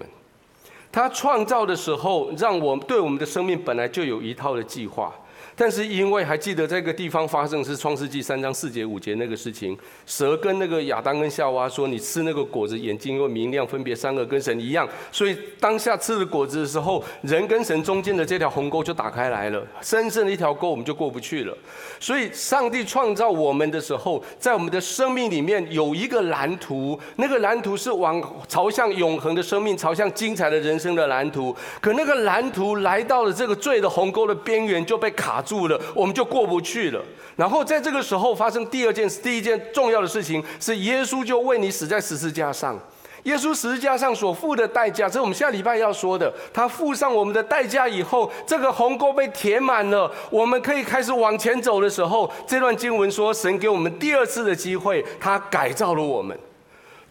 [0.91, 5.13] 他创造的时候，让我们对我们的生命本来就有一套的计划。
[5.55, 21.57] 但是因为还记得这个地方发生是创世纪三章四节五节那个事情，蛇跟那个亚当跟夏娃说：“你吃那个果子，眼睛又明亮，分别善恶，跟神一样。”所以当下吃了果子的时候，人跟神中间的这条鸿沟就打开来了，深深的一条沟，我们就过不去了。
[21.99, 31.55] 所以上帝创造我们的时候，在我们的生命里面有一个蓝图，那个蓝图是往朝向永恒的生命，朝向精彩的人生的蓝图。
[31.79, 37.01] 可那个蓝图来到了这个罪的鸿沟的边缘，就被卡住了，我们就过不去了。
[37.35, 42.79] 然后在这个时候发生第二件，第一件重要的事情是耶稣就为你死在十字架上。
[43.23, 46.31] 耶稣十字架上所付的代价，这是我们下礼拜要说的。
[46.53, 56.37] 他付上我们的代价以后，这个鸿沟被填满了，我们可以开始往前走的时候，这段经文说，神给我们第二次的机会，他改造了我们，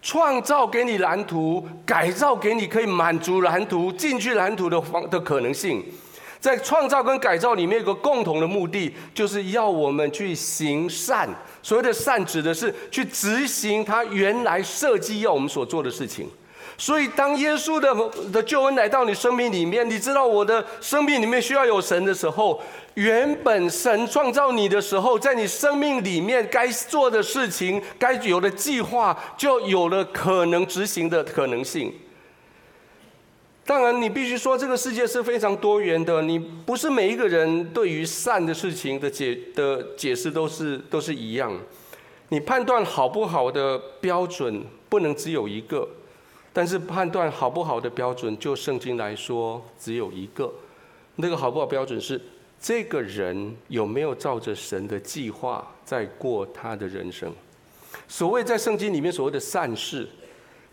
[0.00, 5.84] 创造给你蓝图，改造给你可以满足蓝图、进去蓝图的方的可能性。
[6.44, 11.26] 在创造跟改造里面有个共同的目的，就是要我们去行善。
[11.62, 16.28] 所谓的善，指的是去执行他原来设计要我们所做的事情。
[16.76, 17.94] 所以，当耶稣的
[18.30, 22.60] 的救恩来到你生命里面，你知道我的生命里面需要有神的时候，
[22.92, 31.90] 原本神创造你的时候，在你生命里面该做的事情、该有的计划，就有了可能执行的可能性。
[33.66, 36.20] 当然，你必须说这个世界是非常多元的。
[36.20, 41.50] 你不是每一个人对于善的事情的解的解释都是都是一样。
[42.28, 45.88] 你判断好不好的标准不能只有一个，
[46.52, 50.52] 但是判断好不好的标准，就圣经来说只有一个。
[51.16, 52.20] 那个好不好标准是
[52.60, 57.32] 这个人有没有照着神的计划在过他的人生。
[58.06, 60.06] 所谓在圣经里面所谓的善事。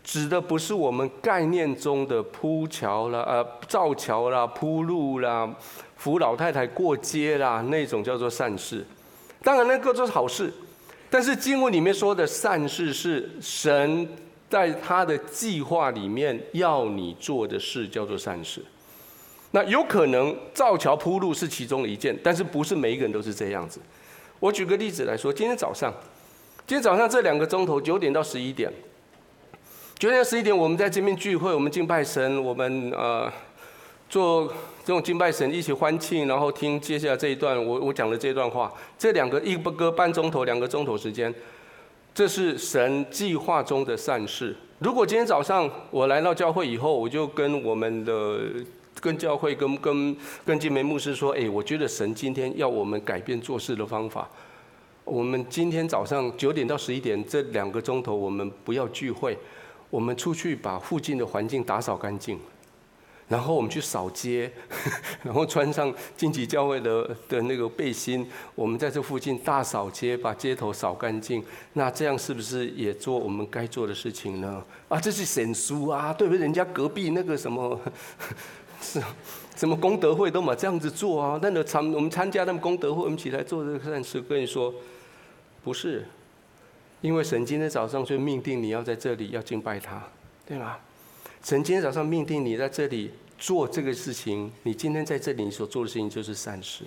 [0.04, 5.48] 指的不是我们概念中的铺桥啦、呃造桥啦、铺路啦、
[5.96, 8.84] 扶老太太过街啦那种叫做善事。
[9.42, 10.52] 当然那个都是好事，
[11.08, 14.08] 但是经文里面说的善事是神
[14.50, 18.64] 在他的计划里面要你做的事，叫做善事。
[19.52, 23.80] 那有可能造桥铺路是其中的一件，但是不是每一个人都是这样子。
[24.40, 25.92] 我举个例子来说，今天早上，
[26.66, 28.72] 今天早上这两个钟头，九点到十一点。
[30.02, 33.32] 九点十一点，我们在这边聚会，我们敬拜神，我们呃
[34.08, 34.52] 做
[34.84, 38.72] 这种敬拜神，一起欢庆，然后听接下来这一段我我讲的这段话。
[38.98, 41.32] 这两个一不个半钟头，两个钟头时间，
[42.12, 44.56] 这是神计划中的善事。
[44.80, 48.40] 如果今天早上我来到教会以后，我就跟我们的
[49.00, 54.28] 跟教会跟跟跟金梅牧师说，哎，我觉得神今天要我们改变做事的方法。
[55.04, 59.38] 我们今天早上九点到十一点这两个钟头，我们不要聚会。
[59.92, 62.38] 我们出去把附近的环境打扫干净，
[63.28, 64.50] 然后我们去扫街，
[65.22, 71.44] 然后穿上荆棘教会的的那个背心，我们在这附近大扫街，把街头扫干净。
[71.74, 74.64] 那这样是不是也做我们该做的事情呢？
[74.88, 76.40] 啊，这是神书啊，对不对？
[76.40, 77.78] 人家隔壁那个什么，
[78.80, 78.98] 是
[79.54, 81.38] 什么功德会都嘛这样子做啊？
[81.42, 84.72] 那个参我们参加他们功德会，我们起来做这个善事，跟你说，
[85.62, 86.06] 不是。
[87.02, 90.00] 因为神今天早上就命定你要在这里要敬拜他，
[90.46, 90.76] 对吗？
[91.42, 96.84] 神今天早上命定你在这里做这个事情，你今天在这里你所做的事情就是善事。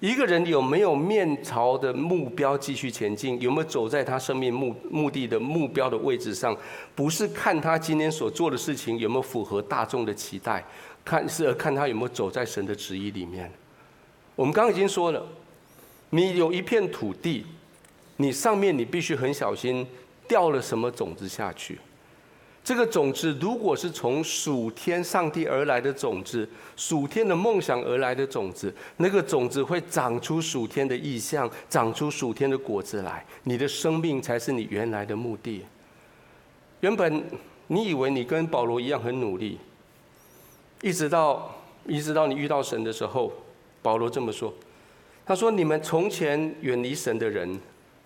[0.00, 6.54] 一个人有没有面朝的目标继续前进，有没有走在他生命目目的的目标的位置上，
[6.96, 10.64] 不是看他今天所做的事情有没有符合大众的期待，
[11.04, 13.50] 看是看他有没有走在神的旨意里面。
[14.34, 15.24] 我们刚刚已经说了，
[16.10, 17.46] 你有一片土地。
[18.16, 19.86] 你上面你必须很小心
[20.26, 21.78] 掉了什么种子下去。
[22.64, 33.24] 这个种子如果是从属天上帝而来的种子，属天的梦想而来的种子，那个种子会长出属天的意象，长出属天的果子来。
[33.44, 35.64] 你的生命才是你原来的目的。
[36.80, 37.22] 原本
[37.68, 39.60] 你以为你跟保罗一样很努力，
[40.82, 41.54] 一直到
[41.86, 43.32] 一直到你遇到神的时候，
[43.80, 44.52] 保罗这么说，
[45.24, 47.60] 他说：“你们从前远离神的人。”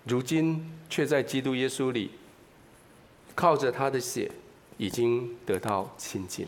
[0.04, 2.10] 如今却在基督耶稣里，
[3.34, 4.30] 靠着他的血，
[4.76, 6.46] 已经得到亲近。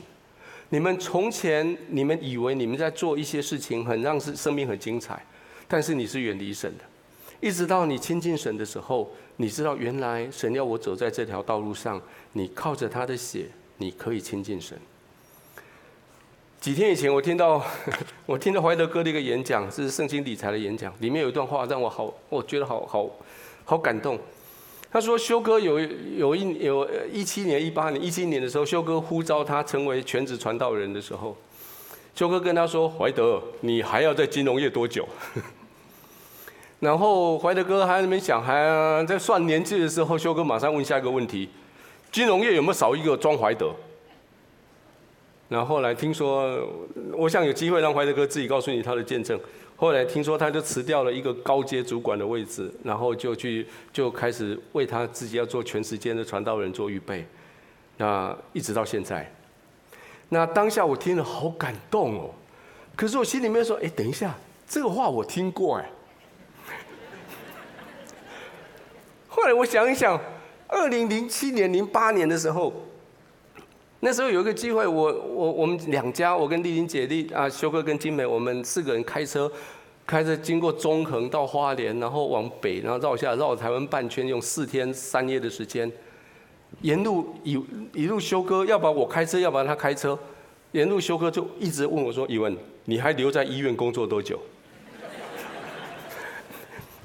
[0.70, 5.22] 你们从前，你们以为你们在做一些事情，很让生生命很精彩，
[5.68, 6.84] 但是你是远离神的。
[7.40, 12.00] 一直到你亲近神的时候，你知道原来神要我走在这条道路上，
[12.32, 14.78] 你靠着他的血，你可以亲近神。
[16.60, 17.62] 几天以前，我听到
[18.24, 23.10] 我听到怀德哥的一个演讲，是圣经理财的演讲，里面有一段话让我好，我觉得好好
[23.64, 24.18] 好感动。
[24.90, 31.34] 他说，修哥有有一有一七年、一八年、一七年的时候，修哥呼召他成为全职传道人的时候，
[32.14, 35.08] 修哥跟他说：“怀德，你还要在金融业多久？”
[36.80, 41.48] 然后怀德哥还在那边想，还在算年纪的时候，修哥马上问下一个问题
[42.12, 43.72] ：“金融业有没有少一个庄怀德？”
[45.48, 46.68] 然后后来听说，
[47.12, 49.40] 我想有机会让怀德哥自己告诉你他的见证。
[49.82, 57.26] 后来听说他就辞掉了一个高阶主管的位置，然后就去就开始为他自己要做全时间的传道人做预备。
[57.96, 59.28] 那一直到现在，
[60.28, 62.30] 那当下我听了好感动哦。
[62.94, 64.32] 可是我心里面说，哎，等一下，
[64.68, 65.90] 这个话我听过哎。
[69.26, 70.16] 后来我想一想，
[70.68, 72.72] 二零零七年、零八年的时候。
[74.04, 79.48] 那时候有一个机会，我我我们两家，我跟丽玲姐弟啊，修哥跟金美，我们四个人开车，
[80.04, 85.88] 开车经过中横到花莲，然后往北，然后绕下绕台湾半圈，用四天三夜的时间，
[86.80, 87.52] 沿路一
[87.94, 90.18] 一路修哥，要不然我开车，要不然他开车，
[90.72, 94.36] 沿路修哥就一直问我说：“以文，你还留在医院工作多久？”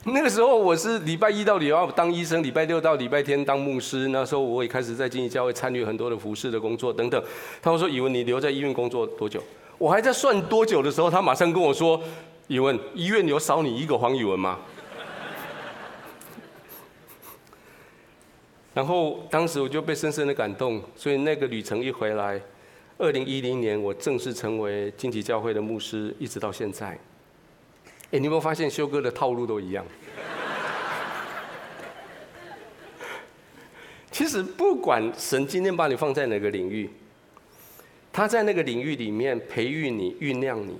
[0.13, 4.07] 那个时候我是礼拜一到礼拜五当医生，礼拜六到礼拜天当牧师。
[4.07, 7.21] 那时候我也开始在经济教会参与很多的服事的工作等等。
[7.61, 9.43] 他们说：“以文，你留在医院工作多久？”
[9.77, 12.01] 我还在算多久的时候，他马上跟我说
[12.47, 14.59] ：“以文，医院有少你一个黄以文吗？”
[18.73, 22.39] 然后当时我就被深深的感动，所以那个旅程一回来，
[22.97, 26.97] 二零一零年我正式成为经济教会的牧师，一直到现在。
[28.11, 29.85] 哎，你有没有发现修哥的套路都一样？
[34.09, 36.89] 其实不管神今天把你放在哪个领域，
[38.13, 40.77] 他在那个领域里面培育你、酝酿你，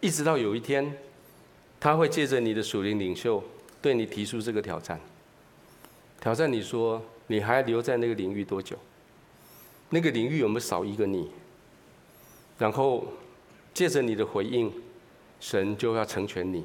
[0.00, 0.96] 一直到有一天，
[1.78, 3.44] 他会借着你的属灵领袖
[3.82, 4.98] 对你提出这个挑战，
[6.20, 8.76] 挑战你说你还留在那个领域多久？
[9.90, 11.30] 那个领域有没有少一个你？
[12.58, 13.06] 然后
[13.74, 14.72] 借着你的回应，
[15.40, 16.64] 神就要成全你。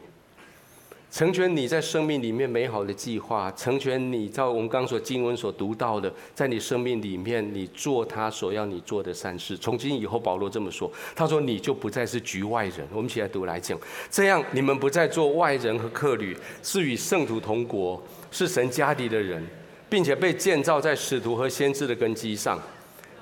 [1.11, 9.57] 成全你在生命里面美好的计划，成全你照我们刚所经文所读到的，在你生命里面你做他所要你做的善事。
[9.57, 12.87] 从今以后，保罗这么说，他说你就不再是局外人。
[12.91, 13.75] 我们一起来读来讲，
[14.11, 17.99] 这样你们不再做外人和客旅，是与圣徒同国，
[18.29, 19.43] 是神家里的人，
[19.89, 22.61] 并且被建造在使徒和先知的根基上，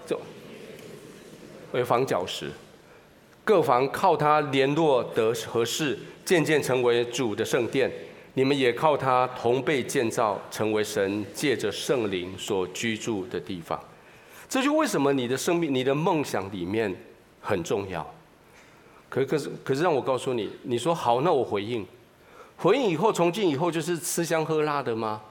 [0.05, 0.19] 就
[1.71, 2.51] 为房角石。
[3.47, 7.89] 各房靠他联络得合适，渐渐成为主的圣殿。
[8.33, 13.81] 你们也靠他同被建造，成为神借着圣灵所居住的地方。
[14.49, 16.93] 这就为什么你的生命、你的梦想里面
[17.39, 18.05] 很重要。
[19.07, 21.87] 可可是可是让我告诉你，你说好，那我回应。
[22.57, 25.21] 回应以后，从今以后就是吃香喝辣的吗？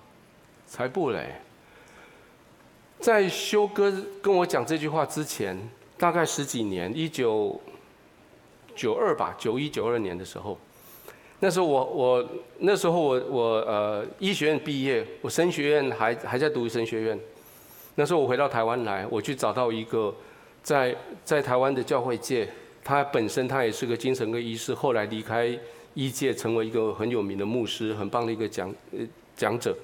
[0.67, 1.43] 才不嘞！
[2.99, 3.93] 在修哥
[4.23, 7.61] 跟我讲这句话之前，大概十几年，一九。
[8.77, 10.59] 九二吧，九一九二年的时候，
[11.41, 17.18] 那时候我我那时候我我呃医学院毕业，我神学院还还在读神学院。
[17.97, 20.14] 那时候我回到台湾来，我去找到一个
[20.62, 22.47] 在在台湾的教会界，
[22.85, 25.59] 他本身他也是个精神科医师，后来离开
[25.95, 28.99] 医界，成为一个很有名的牧师，很棒的一个讲呃
[29.35, 29.74] 讲者。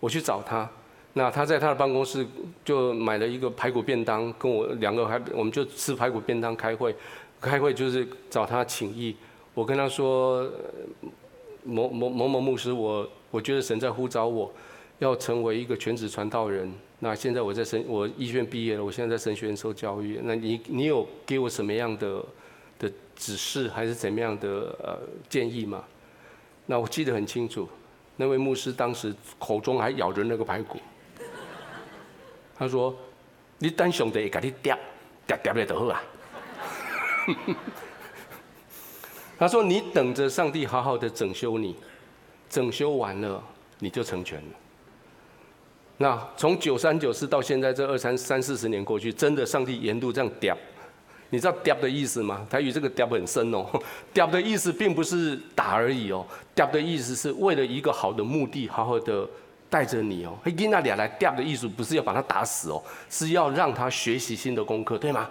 [0.00, 0.68] 我去找他，
[1.12, 2.26] 那他在他的办公室
[2.64, 6.94] 就买了一个排骨便当，跟我两个还我们就吃排骨便当开会。
[7.42, 9.16] 开会就是找他请益，
[9.52, 10.48] 我跟他说，
[11.64, 14.50] 某某某某牧师，我我觉得神在呼召我，
[15.00, 16.72] 要成为一个全职传道人。
[17.00, 20.20] 那现在我在神，我医学院毕业了，我现在在神学院受教育。
[20.22, 22.24] 那你你有给我什么样的
[22.78, 24.48] 的指示，还是怎么样的
[24.80, 24.96] 呃
[25.28, 25.84] 建议吗？
[26.66, 27.68] 那我记得很清楚，
[28.16, 30.78] 那位牧师当时口中还咬着那个排骨，
[32.54, 32.94] 他说
[33.58, 34.78] ：“你等上帝给你掉
[35.26, 36.00] 掉掉来就好啊。”
[39.38, 41.74] 他说：“你等着上帝好好的整修你，
[42.48, 43.42] 整修完了
[43.80, 44.48] 你就成全了。
[45.98, 50.56] 那从九三九四到现在这二三三四十年过去，真的上帝沿路这样屌，
[51.30, 52.46] 你知道屌的意思吗？
[52.48, 53.66] 台语这个屌很深哦，
[54.14, 59.28] 屌的意思并不是打而已哦，屌的意思是为了一个好的目的，好好的
[59.68, 60.38] 带着你哦。
[60.44, 65.28] 嘿，那俩来屌的意思不是要把他打死哦，是要让他学习新的功课，对吗？”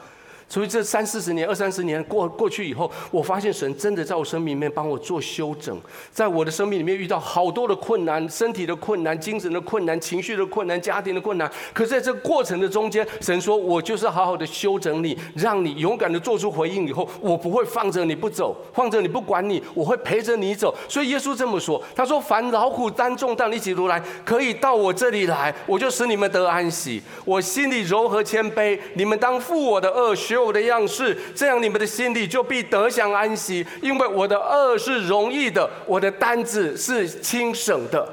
[0.52, 5.80] 所以这三四十年、二三十年过过去以后，我发现神真的在我生命里面帮我做修整，
[6.12, 11.49] 在我的生命里面遇到好多的困难，身体的困难、精神的困难、情绪的困难、家庭的困难。
[11.72, 20.76] 可是在这过程的中间，神说我就是好好的修整你，让你勇敢的做出回应以后，我不会放着你不走，放着你不管你，我会陪着你走。
[20.89, 27.02] 所以耶稣这么说，他说：“凡劳苦担重担，一起如来，可以到我这里来，我就使你们得安息。
[27.24, 38.07] 我心里柔和谦卑，你们当负我的轭学。”我的样式，这样你们的心里就必得享安息，因为我的轭是容易的，我的担子是轻省的。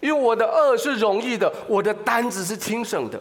[0.00, 3.20] 因为我的轭是容易的，我的担子是轻省的。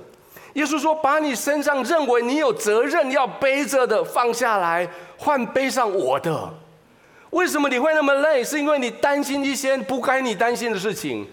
[0.53, 6.49] 耶稣说：“把你身上认为你有责任要背着的放下来，换背上我的。
[7.29, 8.43] 为什么你会那么累？
[8.43, 11.27] 是因为你担心一些不该你担心的事情。”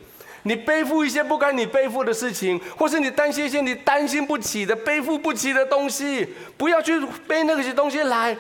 [0.49, 6.27] 你背负一些不该你背负的事情，或是你担心一些你担心不起的、背负不起的东西，
[6.57, 8.35] 不要去背那些东西来。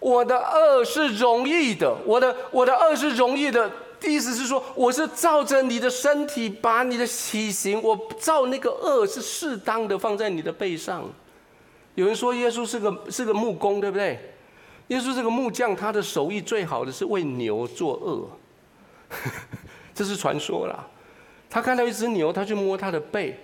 [0.00, 3.70] 我的恶是容易的，我的我的恶是容易的，
[4.02, 11.08] 意思是说，我是照着你的身体，把你的体型，我照那个恶是适当的放在你的背上。
[11.94, 14.18] 有人说耶稣是个是个木工，对不对？
[14.88, 18.28] 耶稣这个木匠，他的手艺最好的是为牛做恶，
[19.94, 20.84] 这是传说啦。
[21.52, 23.36] 他看到一只牛，他去摸它的背，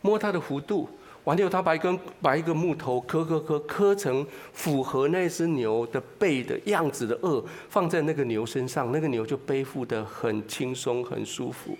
[0.00, 0.88] 摸它的弧度，
[1.22, 11.78] 完了以后，他把一根把一个木头磕磕磕磕成符合那只牛的背的样子的轭，放在那个牛身上，那个牛就背负得很轻松很舒服。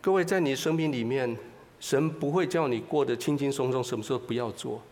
[0.00, 1.38] 各位，在你生命里面，
[1.78, 4.82] 神不会叫你过得轻轻松松，什么时候不要做，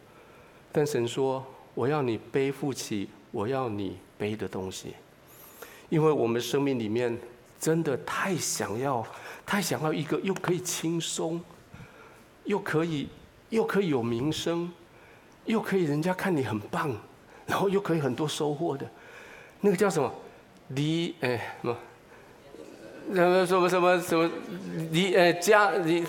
[0.71, 1.45] 但神说，
[1.75, 4.95] 我要你背负起我要你背的东西，
[5.89, 7.19] 因为我们生命里面。
[7.63, 9.07] 真的太想要，
[9.47, 11.41] 太想要一个又可以轻松，
[12.43, 13.09] 又可以
[13.51, 14.69] 又可以有名声，
[15.45, 16.91] 又可以人家看你很棒，
[17.47, 18.85] 然后又可以很多收获的，
[19.61, 20.13] 那个叫什么？
[20.71, 21.77] 离哎什么？
[23.15, 24.29] 什么什么什么什么
[24.91, 26.05] 离呃家离？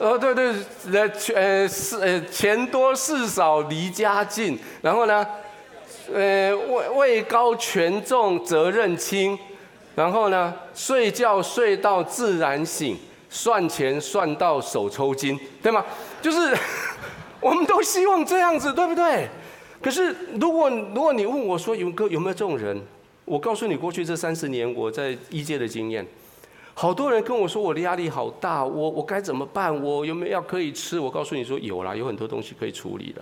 [0.00, 0.54] 哦对对，
[0.94, 5.26] 呃呃事呃钱多事少离家近，然后呢，
[6.10, 9.38] 呃位位高权重责任轻。
[9.98, 12.96] 然后呢，睡觉睡到自然醒，
[13.28, 15.84] 算钱算到手抽筋，对吗？
[16.22, 16.56] 就是
[17.42, 19.28] 我们都希望这样子，对不对？
[19.82, 22.80] 可是如果如果你问我说，勇哥有没有这种人？
[23.24, 26.06] 我告诉你，过去这三十年我在医界的经验，
[26.74, 29.82] 好多人跟我说我的压力好大，我我该怎么办？
[29.82, 31.00] 我有没有药可以吃？
[31.00, 33.20] 我告诉你说有啦，有很多东西可以处理的。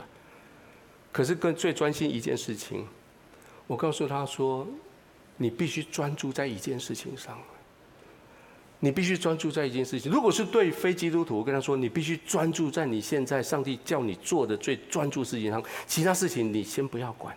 [1.11, 2.87] 可是更最专心一件事情，
[3.67, 4.67] 我告诉他说，
[5.37, 7.39] 你必须专注在一件事情上。
[8.81, 10.13] 你必须专注在一件事情。
[10.13, 17.35] 如果是对非基督徒，我跟他说，你必须专注在你现在上帝叫你做的最专注事情上，其他事情你先不要管。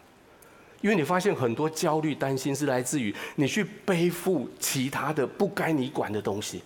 [0.82, 6.62] 因为你发现很多焦虑、担心是来自于你去背负其他的不该你管的东西，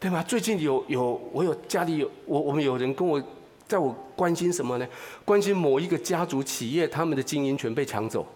[0.00, 0.20] 对吗？
[0.22, 3.22] 最近有有我有家里有我我们有人跟我，
[3.68, 4.86] 在我关心什么呢？
[5.24, 8.26] 关心某一个家族企业他们的经营权被抢走。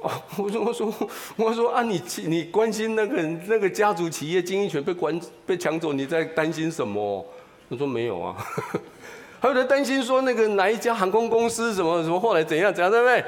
[0.02, 0.94] 哦，我说我说
[1.36, 7.24] 我说啊，你你关心那个那个家族企业经营权被关被抢走，你在担心什么？
[7.68, 8.36] 我说没有啊。
[9.40, 13.24] 还有人担心说那个哪一家航空公司什么什么后来怎样怎样，对不对？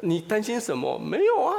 [0.00, 0.98] 你担心什么？
[0.98, 1.54] 没有啊，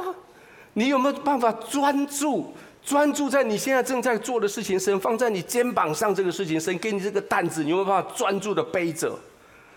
[0.74, 9.18] 你有没有办法专注专注在你现在正在做的事情上，放在你肩膀上这个事情上，给你这个担子，你有没有办法专注的背着？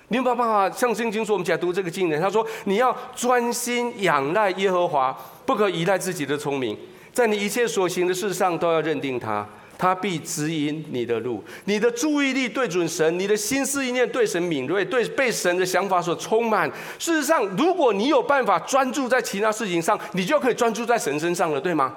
[0.09, 6.77] 你有没有办法像圣经说，我们起来读这个经文，他说你要专心仰赖耶和华，不可依赖自己的聪明，
[7.13, 9.47] 在你一切所行的事上都要认定他。
[9.81, 16.69] 他必指引你的路，你的注意力对准神，你的心思意念对神敏锐，对被神的想法所充满。
[16.99, 21.95] 事实上，如果你有办法专注在其他事情上，你就可以专注在神身上了，对吗？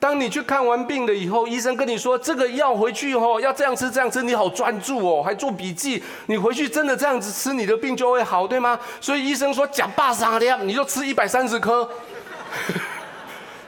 [0.00, 6.02] 当你去看完病了以后，医生跟你说这个药回去哦，要这样吃这样吃，你好专注哦，还做笔记。
[6.26, 8.78] 你回去真的这样子吃，你的病就会好，对吗？
[9.00, 11.90] 所以医生说讲巴沙的，你就吃一百三十颗。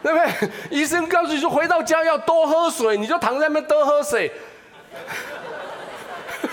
[0.03, 0.51] 对不对？
[0.71, 4.33] 医生告诉你说，回到家要多喝水，你就躺在那边多喝水。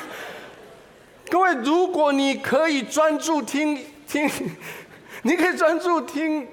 [1.29, 4.29] 各位，如果你可以专注听听，
[5.23, 6.45] 你可以专注听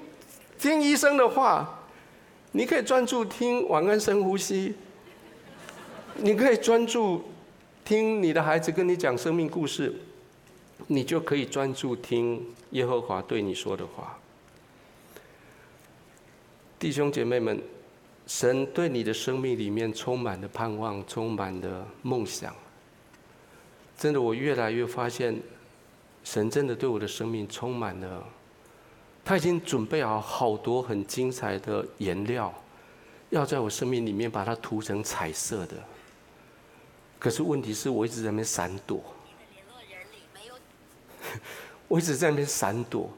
[0.57, 1.74] 听医生的话，
[2.55, 4.73] 你可以专注听晚安深呼吸，
[6.15, 7.21] 你可以专注
[7.83, 9.93] 听你的孩子跟你讲生命故事，
[10.87, 12.41] 你就可以专注听
[12.71, 14.17] 耶和华对你说的话。
[16.79, 17.61] 弟兄姐妹们，
[18.25, 22.55] 神对你的生命里面充满了盼望，充满了梦想。
[23.97, 25.37] 真的，我越来越发现，
[26.23, 28.25] 神真的对我的生命充满了。
[29.25, 32.53] 他已经准备好好多很精彩的颜料，
[33.31, 35.75] 要在我生命里面把它涂成彩色的。
[37.17, 39.03] 可是问题是我一直在那边闪躲。
[41.89, 43.09] 我一直在那边闪躲，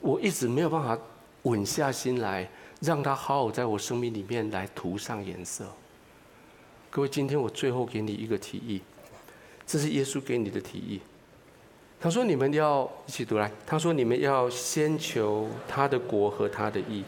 [0.00, 0.96] 我一直没有办法
[1.42, 2.48] 稳下心来。
[2.80, 5.66] 让他好好在我生命里面来涂上颜色。
[6.90, 8.80] 各位，今天我最后给你一个提议，
[9.66, 11.00] 这是耶稣给你的提议。
[12.00, 17.02] 他说：“你们要一起读来。”他说：“你们要先求他的国和他的义，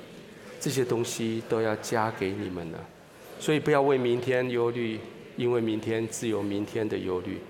[0.60, 2.78] 这些东西都要加给你们了。
[3.38, 4.98] 所以不要为明天忧虑，
[5.36, 7.40] 因为明天自有明天的忧虑。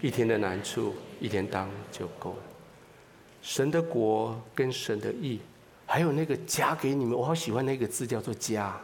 [0.00, 2.36] 一天的难处，一天当就够了。
[3.42, 5.40] 神的国跟神的义。”
[5.86, 8.74] 还有那个加给你们，我好喜欢那个字叫做“加”，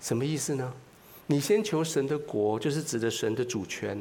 [0.00, 0.72] 什么意思呢？
[1.26, 3.96] 你先求神的国，就是指的神的主权；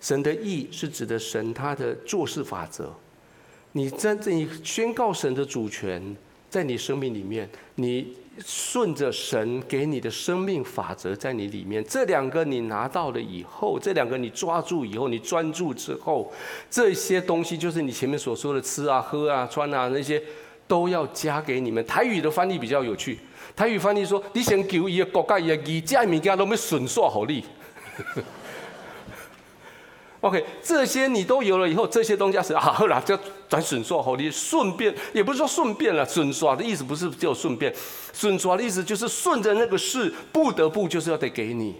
[0.00, 2.92] 神的义是指的神他的做事法则。
[3.72, 6.16] 你真正宣告神的主权，
[6.48, 16.32] 在你生命里面，你顺着神给你的生命法则在你里面，这两个你拿到了以后，这两个你抓住以后，你专注之后，
[16.70, 20.22] 这些东西就是你前面所说的吃啊、喝啊、穿啊那些。
[20.70, 21.84] 都要加给你们。
[21.84, 23.18] 台语的翻译比较有趣，
[23.56, 27.44] 台语翻译说：“你先求伊个国家伊个义，这物件都要顺煞好你。
[30.20, 33.18] ”OK，这些你都有了以后，这些东西是啊，好了，就
[33.48, 34.30] 转顺煞好你。
[34.30, 37.74] 顺便也不是说顺便了，顺刷的意思不是就顺便，
[38.12, 41.76] 顺刷的意思就是顺着那个事，不得不就是要得给你。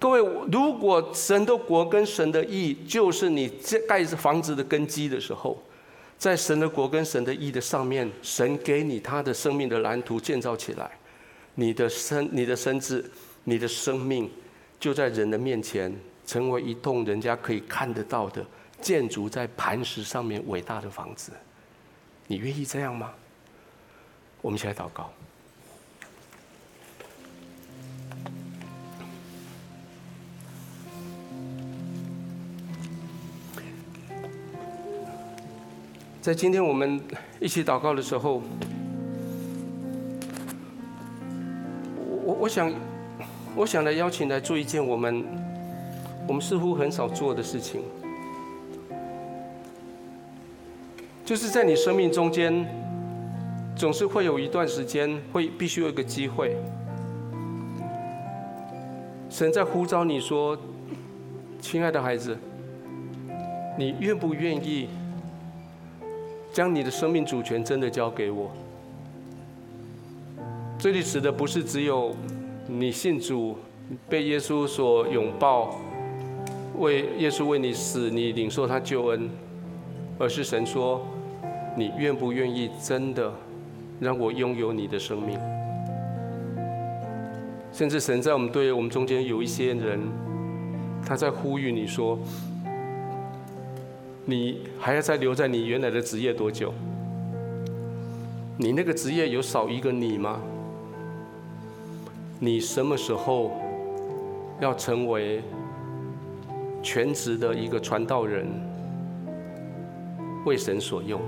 [0.00, 5.62] 各位，如果神的国跟神的意，就是你这盖房子的根基的时候。
[6.16, 10.90] 在神的国跟神的意的上面，神给你他的生命的蓝图建造起来，
[11.56, 13.10] 你的身、你的身子、
[13.44, 14.30] 你的生命，
[14.78, 15.94] 就在人的面前
[16.26, 18.44] 成为一栋人家可以看得到的
[18.80, 21.32] 建筑在磐石上面伟大的房子。
[22.26, 23.12] 你愿意这样吗？
[24.40, 25.10] 我们一起来祷告。
[36.20, 36.98] 在今天我们
[37.38, 38.42] 一起祷告的时候，
[42.24, 42.72] 我我想，
[43.54, 45.22] 我想来邀请来做一件我们
[46.26, 47.82] 我们似乎很少做的事情，
[51.24, 52.66] 就是在你生命中间，
[53.76, 56.56] 总是会有一段时间会必须有一个机会，
[59.28, 60.56] 神在呼召你说
[61.60, 62.36] ：“亲爱的孩子，
[63.78, 64.88] 你愿不愿意
[66.52, 68.50] 将你的生命主权真的交给我？”
[70.78, 72.14] 这里指的不是只有
[72.66, 73.56] 你信主，
[74.08, 75.74] 被耶稣所拥抱，
[76.78, 79.30] 为耶稣为你死，你领受他救恩，
[80.18, 81.06] 而是神说，
[81.76, 83.32] 你愿不愿意真的
[84.00, 85.38] 让我拥有你的生命？
[87.72, 90.00] 甚至神在我们对我们中间有一些人，
[91.04, 92.18] 他在呼吁你说，
[94.24, 96.72] 你还要再留在你原来的职业多久？
[98.56, 100.40] 你那个职业有少一个你吗？
[102.38, 103.50] 你什么时候
[104.60, 105.42] 要成为
[106.84, 108.46] 全职的一个传道人，
[110.44, 111.18] 为神所用？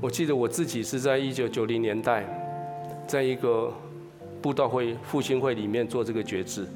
[0.00, 2.24] 我记得我自己是在一九九零年代，
[3.06, 3.70] 在一个
[4.40, 6.66] 布道会复兴会里面做这个决志。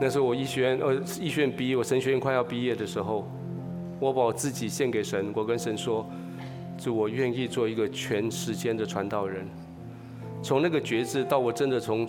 [0.00, 3.30] 那时候我医学院呃医学院毕业，我神学院快要毕业的时候，
[4.00, 6.04] 我把我自己献给神，我跟神说。
[6.78, 9.46] 就我愿意做一个全时间的传道人，
[10.42, 12.06] 从那个决志到我真的从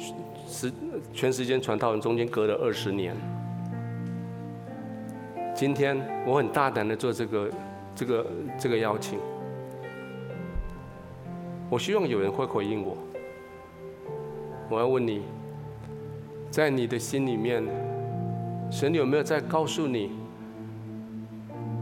[0.47, 0.71] 时
[1.13, 3.15] 全时间传道人中间隔了二十年。
[5.53, 7.51] 今天我很大胆的做这个
[7.95, 8.27] 这个
[8.57, 9.19] 这个邀请，
[11.69, 12.97] 我希望有人会回应我。
[14.69, 15.21] 我要问你，
[16.49, 17.63] 在你的心里面，
[18.69, 20.11] 神有没有在告诉你，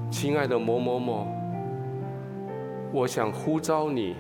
[0.09, 1.27] 亲爱的某某某？
[2.91, 4.15] 我想呼召你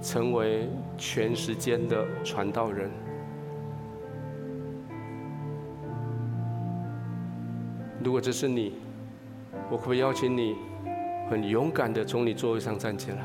[0.00, 2.90] 成为全时间的传道人。
[8.04, 8.74] 如果这是你，
[9.70, 10.56] 我可不可以邀请你
[11.30, 13.18] 很勇敢的从你座位上站起来？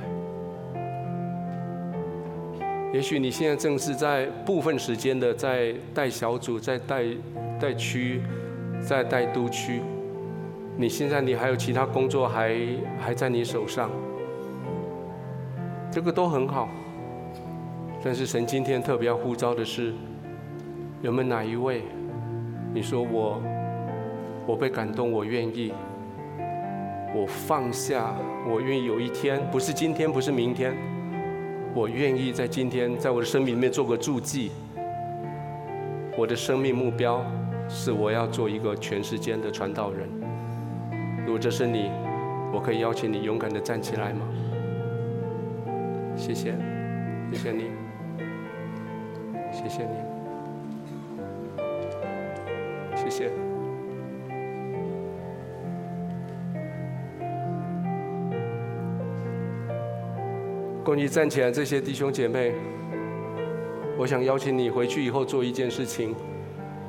[2.94, 7.04] 也许你现在正是在部分时间的在带小组，在带
[7.60, 8.22] 带区，
[8.82, 9.82] 在带督区。
[10.78, 12.56] 你现在你还有其他工作还
[13.00, 13.90] 还在你手上。
[15.92, 16.70] 这个都很好，
[18.04, 19.94] 但是神今天特别要呼召的是，
[21.02, 21.82] 有没有哪一位？
[22.74, 23.42] 你说我，
[24.48, 25.74] 我被感动，我愿意，
[27.14, 28.16] 我放下，
[28.50, 30.74] 我愿意有一天，不是今天，不是明天，
[31.76, 34.52] 我愿意在今天，在我的生命里面做个注记。
[36.18, 37.24] 我的生命目标
[37.68, 40.08] 是我要做一个全世间的传道人。
[41.26, 41.92] 如果这是你，
[42.54, 44.22] 我可以邀请你勇敢的站起来吗？
[46.16, 46.56] 谢谢，
[47.32, 47.66] 谢谢你，
[49.52, 50.17] 谢谢你，
[60.88, 62.54] 关于站起来这些弟兄姐妹，
[63.98, 66.16] 我想邀请你回去以后做一件事情，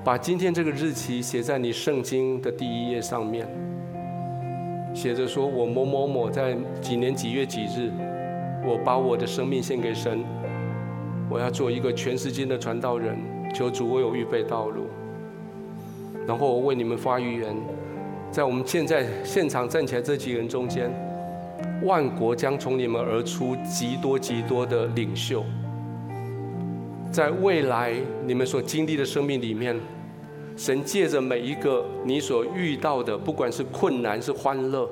[0.04, 3.48] 把今天这个日期写在你圣经的第一页上面，
[4.94, 7.90] 写着说：“我某某某在几年几月几日。”
[8.64, 10.24] 我把我的生命献给神，
[11.28, 13.18] 我要做一个全世间的传道人，
[13.52, 14.86] 求主为我预备道路。
[16.24, 17.56] 然后我为你们发预言，
[18.30, 20.88] 在我们现在现场站起来这几个人中间，
[21.82, 25.44] 万国将从你们而出极多极多的领袖。
[27.10, 27.94] 在未来
[28.26, 29.78] 你们所经历的生命里面，
[30.56, 34.88] 神借着每一个你所遇到的，不管是困难是欢乐。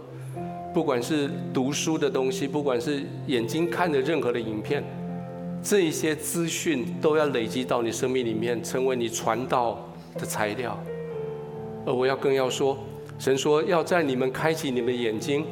[0.73, 4.85] 不管是读书的东西，不管是眼睛看的任何的影片，
[5.63, 9.89] 这一些资讯都要累积到你生命里面，成为你传道
[10.19, 10.79] 的材料。
[11.87, 12.77] 而我要更要说，
[13.19, 15.47] 神说要在你们开启你们的眼睛，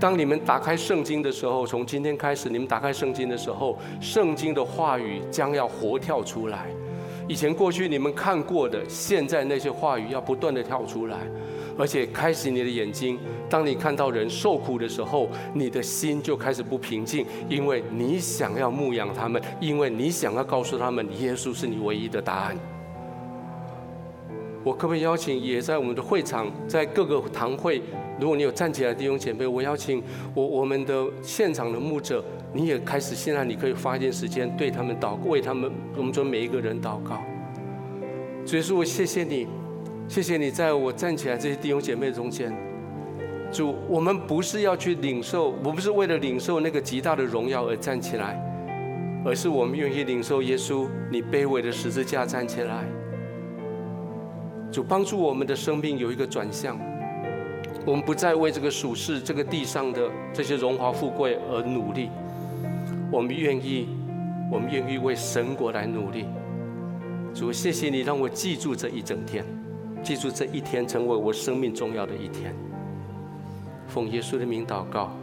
[0.00, 6.66] 当你们打开圣经的时候，从今天开始，你们打开圣经的时候，圣经的话语将要活跳出来。
[7.26, 11.18] 以前过去你们看过的，现在那些话语要不断的跳出来。
[11.76, 13.18] 而且开启你的眼睛，
[13.48, 22.56] 当你看到人受苦的时候，你的心就开始不平静，因为你想要牧养他们，因为你想要告诉他们，耶稣是你唯一的答案。
[24.64, 27.80] 我可不可以邀请，也在我们的会场，在各个堂会，
[28.20, 30.02] 如果你有站起来的弟兄姐妹，我邀请
[30.34, 37.22] 我我们的现场的牧者，你也开始，现在你可以花一点时间对他们祷告，为他们，我们说每一个人祷告。
[38.44, 39.46] 所以说，我谢谢你。
[40.08, 42.50] 谢谢你在我站起来这些弟兄姐妹中间，
[43.52, 48.42] 主，我们不是要去领受，我不是为了领受那个极大的荣耀而站起来，
[49.22, 52.86] 而是我们愿意领受耶稣你卑微的十字架站起来。
[54.72, 56.78] 主帮助我们的生命有一个转向，
[57.88, 62.10] 我们不再为这个属世、这个地上的这些荣华富贵而努力，
[63.10, 63.88] 我们愿意，
[64.52, 66.26] 我们愿意为神国来努力。
[67.34, 69.42] 主，谢谢你让我记住这一整天，
[70.02, 72.54] 记住这一天成为我生命重要的一天。
[73.86, 75.16] 奉耶稣的名祷告，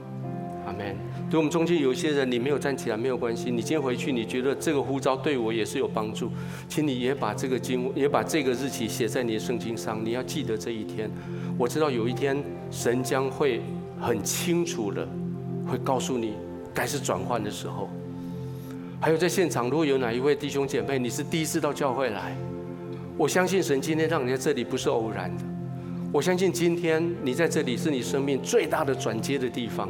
[0.65, 0.95] 阿门。
[1.29, 6.29] 对我们中间有一些人，你没有站起来没有关系，你今天回去，你觉得这个呼召对我也是有帮助，
[6.67, 11.09] 请你也把这个经，也把这个日期写在你的圣经上，你要记得这一天。
[11.57, 12.37] 我知道有一天
[12.69, 13.61] 神将会
[13.99, 15.07] 很清楚的
[15.67, 16.33] 会告诉你，
[16.73, 17.89] 该是转换的时候。
[19.01, 22.35] 还有在现场，如果有哪一位弟兄姐妹，你是第一次到教会来，
[23.17, 25.43] 我相信神今天让你在这里不是偶然的。
[26.11, 29.89] 我相信今天你在这里是你生命最大的转接的地方。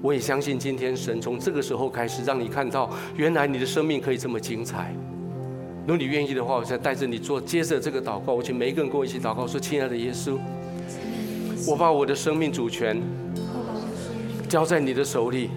[0.00, 4.94] 我也相信今天神从这个时候开始让你看到，原来你的生命可以这么精彩。
[5.86, 8.34] 如果你愿意的话，我再带着你做接着这个祷告。
[8.34, 10.38] 我请每一个人跟我一起祷告，说：“亲爱的耶稣，
[11.66, 13.00] 我把我的生命主权
[14.48, 15.50] 交在你的手里。”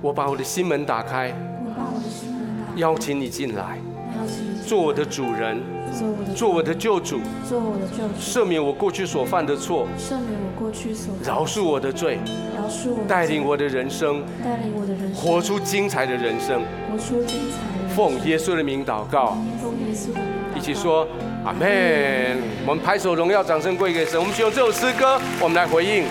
[0.00, 1.34] 我把我的心门打开，
[2.76, 3.80] 邀请你进来，
[4.64, 5.60] 做我的主人，
[6.36, 7.18] 做我的救主，
[7.48, 12.20] 做我的救主，赦免我过去所犯的错，赦免我过去所饶恕我的罪，
[13.06, 17.94] 带领我的人生，带领我的人生，活出精彩的人生，活出精彩。
[17.94, 21.06] 奉耶稣的名祷告，奉耶稣的名，一起说
[21.44, 22.38] 阿门。
[22.66, 24.18] 我们拍手，荣耀掌声归给神。
[24.18, 26.04] 我们使用这首诗歌，我们来回应。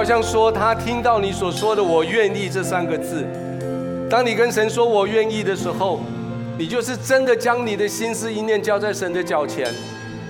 [0.00, 3.22] 好像说，他听到你所说的“我愿意”这三个字。
[4.08, 6.00] 当你跟神说“我愿意”的时候，
[6.58, 9.70] 你就是真的将你的心思意念交在神的脚前，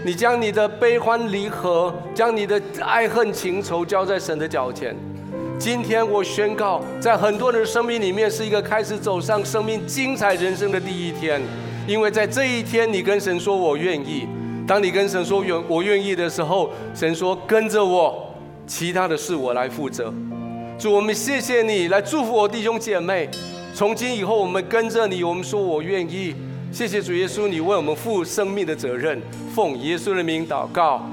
[0.04, 4.92] 你将你的悲欢离合，将你的爱恨情仇交在神的脚前。
[5.56, 11.40] 今天我宣告，在很多人的生命里面，是一个开始走上生命精彩人生的第一天，
[11.86, 14.26] 因为在这一天，你跟神说“我愿意”。
[14.66, 18.26] 当你跟神说“愿我愿意”的时候，神说：“跟着我。”
[18.70, 20.14] 其他的事我来负责。
[20.78, 23.28] 主，我们谢谢你来祝福我弟兄姐妹。
[23.74, 26.36] 从今以后，我们跟着你，我们说我愿意。
[26.70, 29.20] 谢谢主耶稣，你为我们负生命的责任。
[29.52, 31.04] 奉耶稣的名祷告，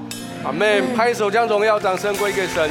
[0.44, 0.84] 阿门。
[0.94, 2.70] 拍手将荣耀掌声归给神。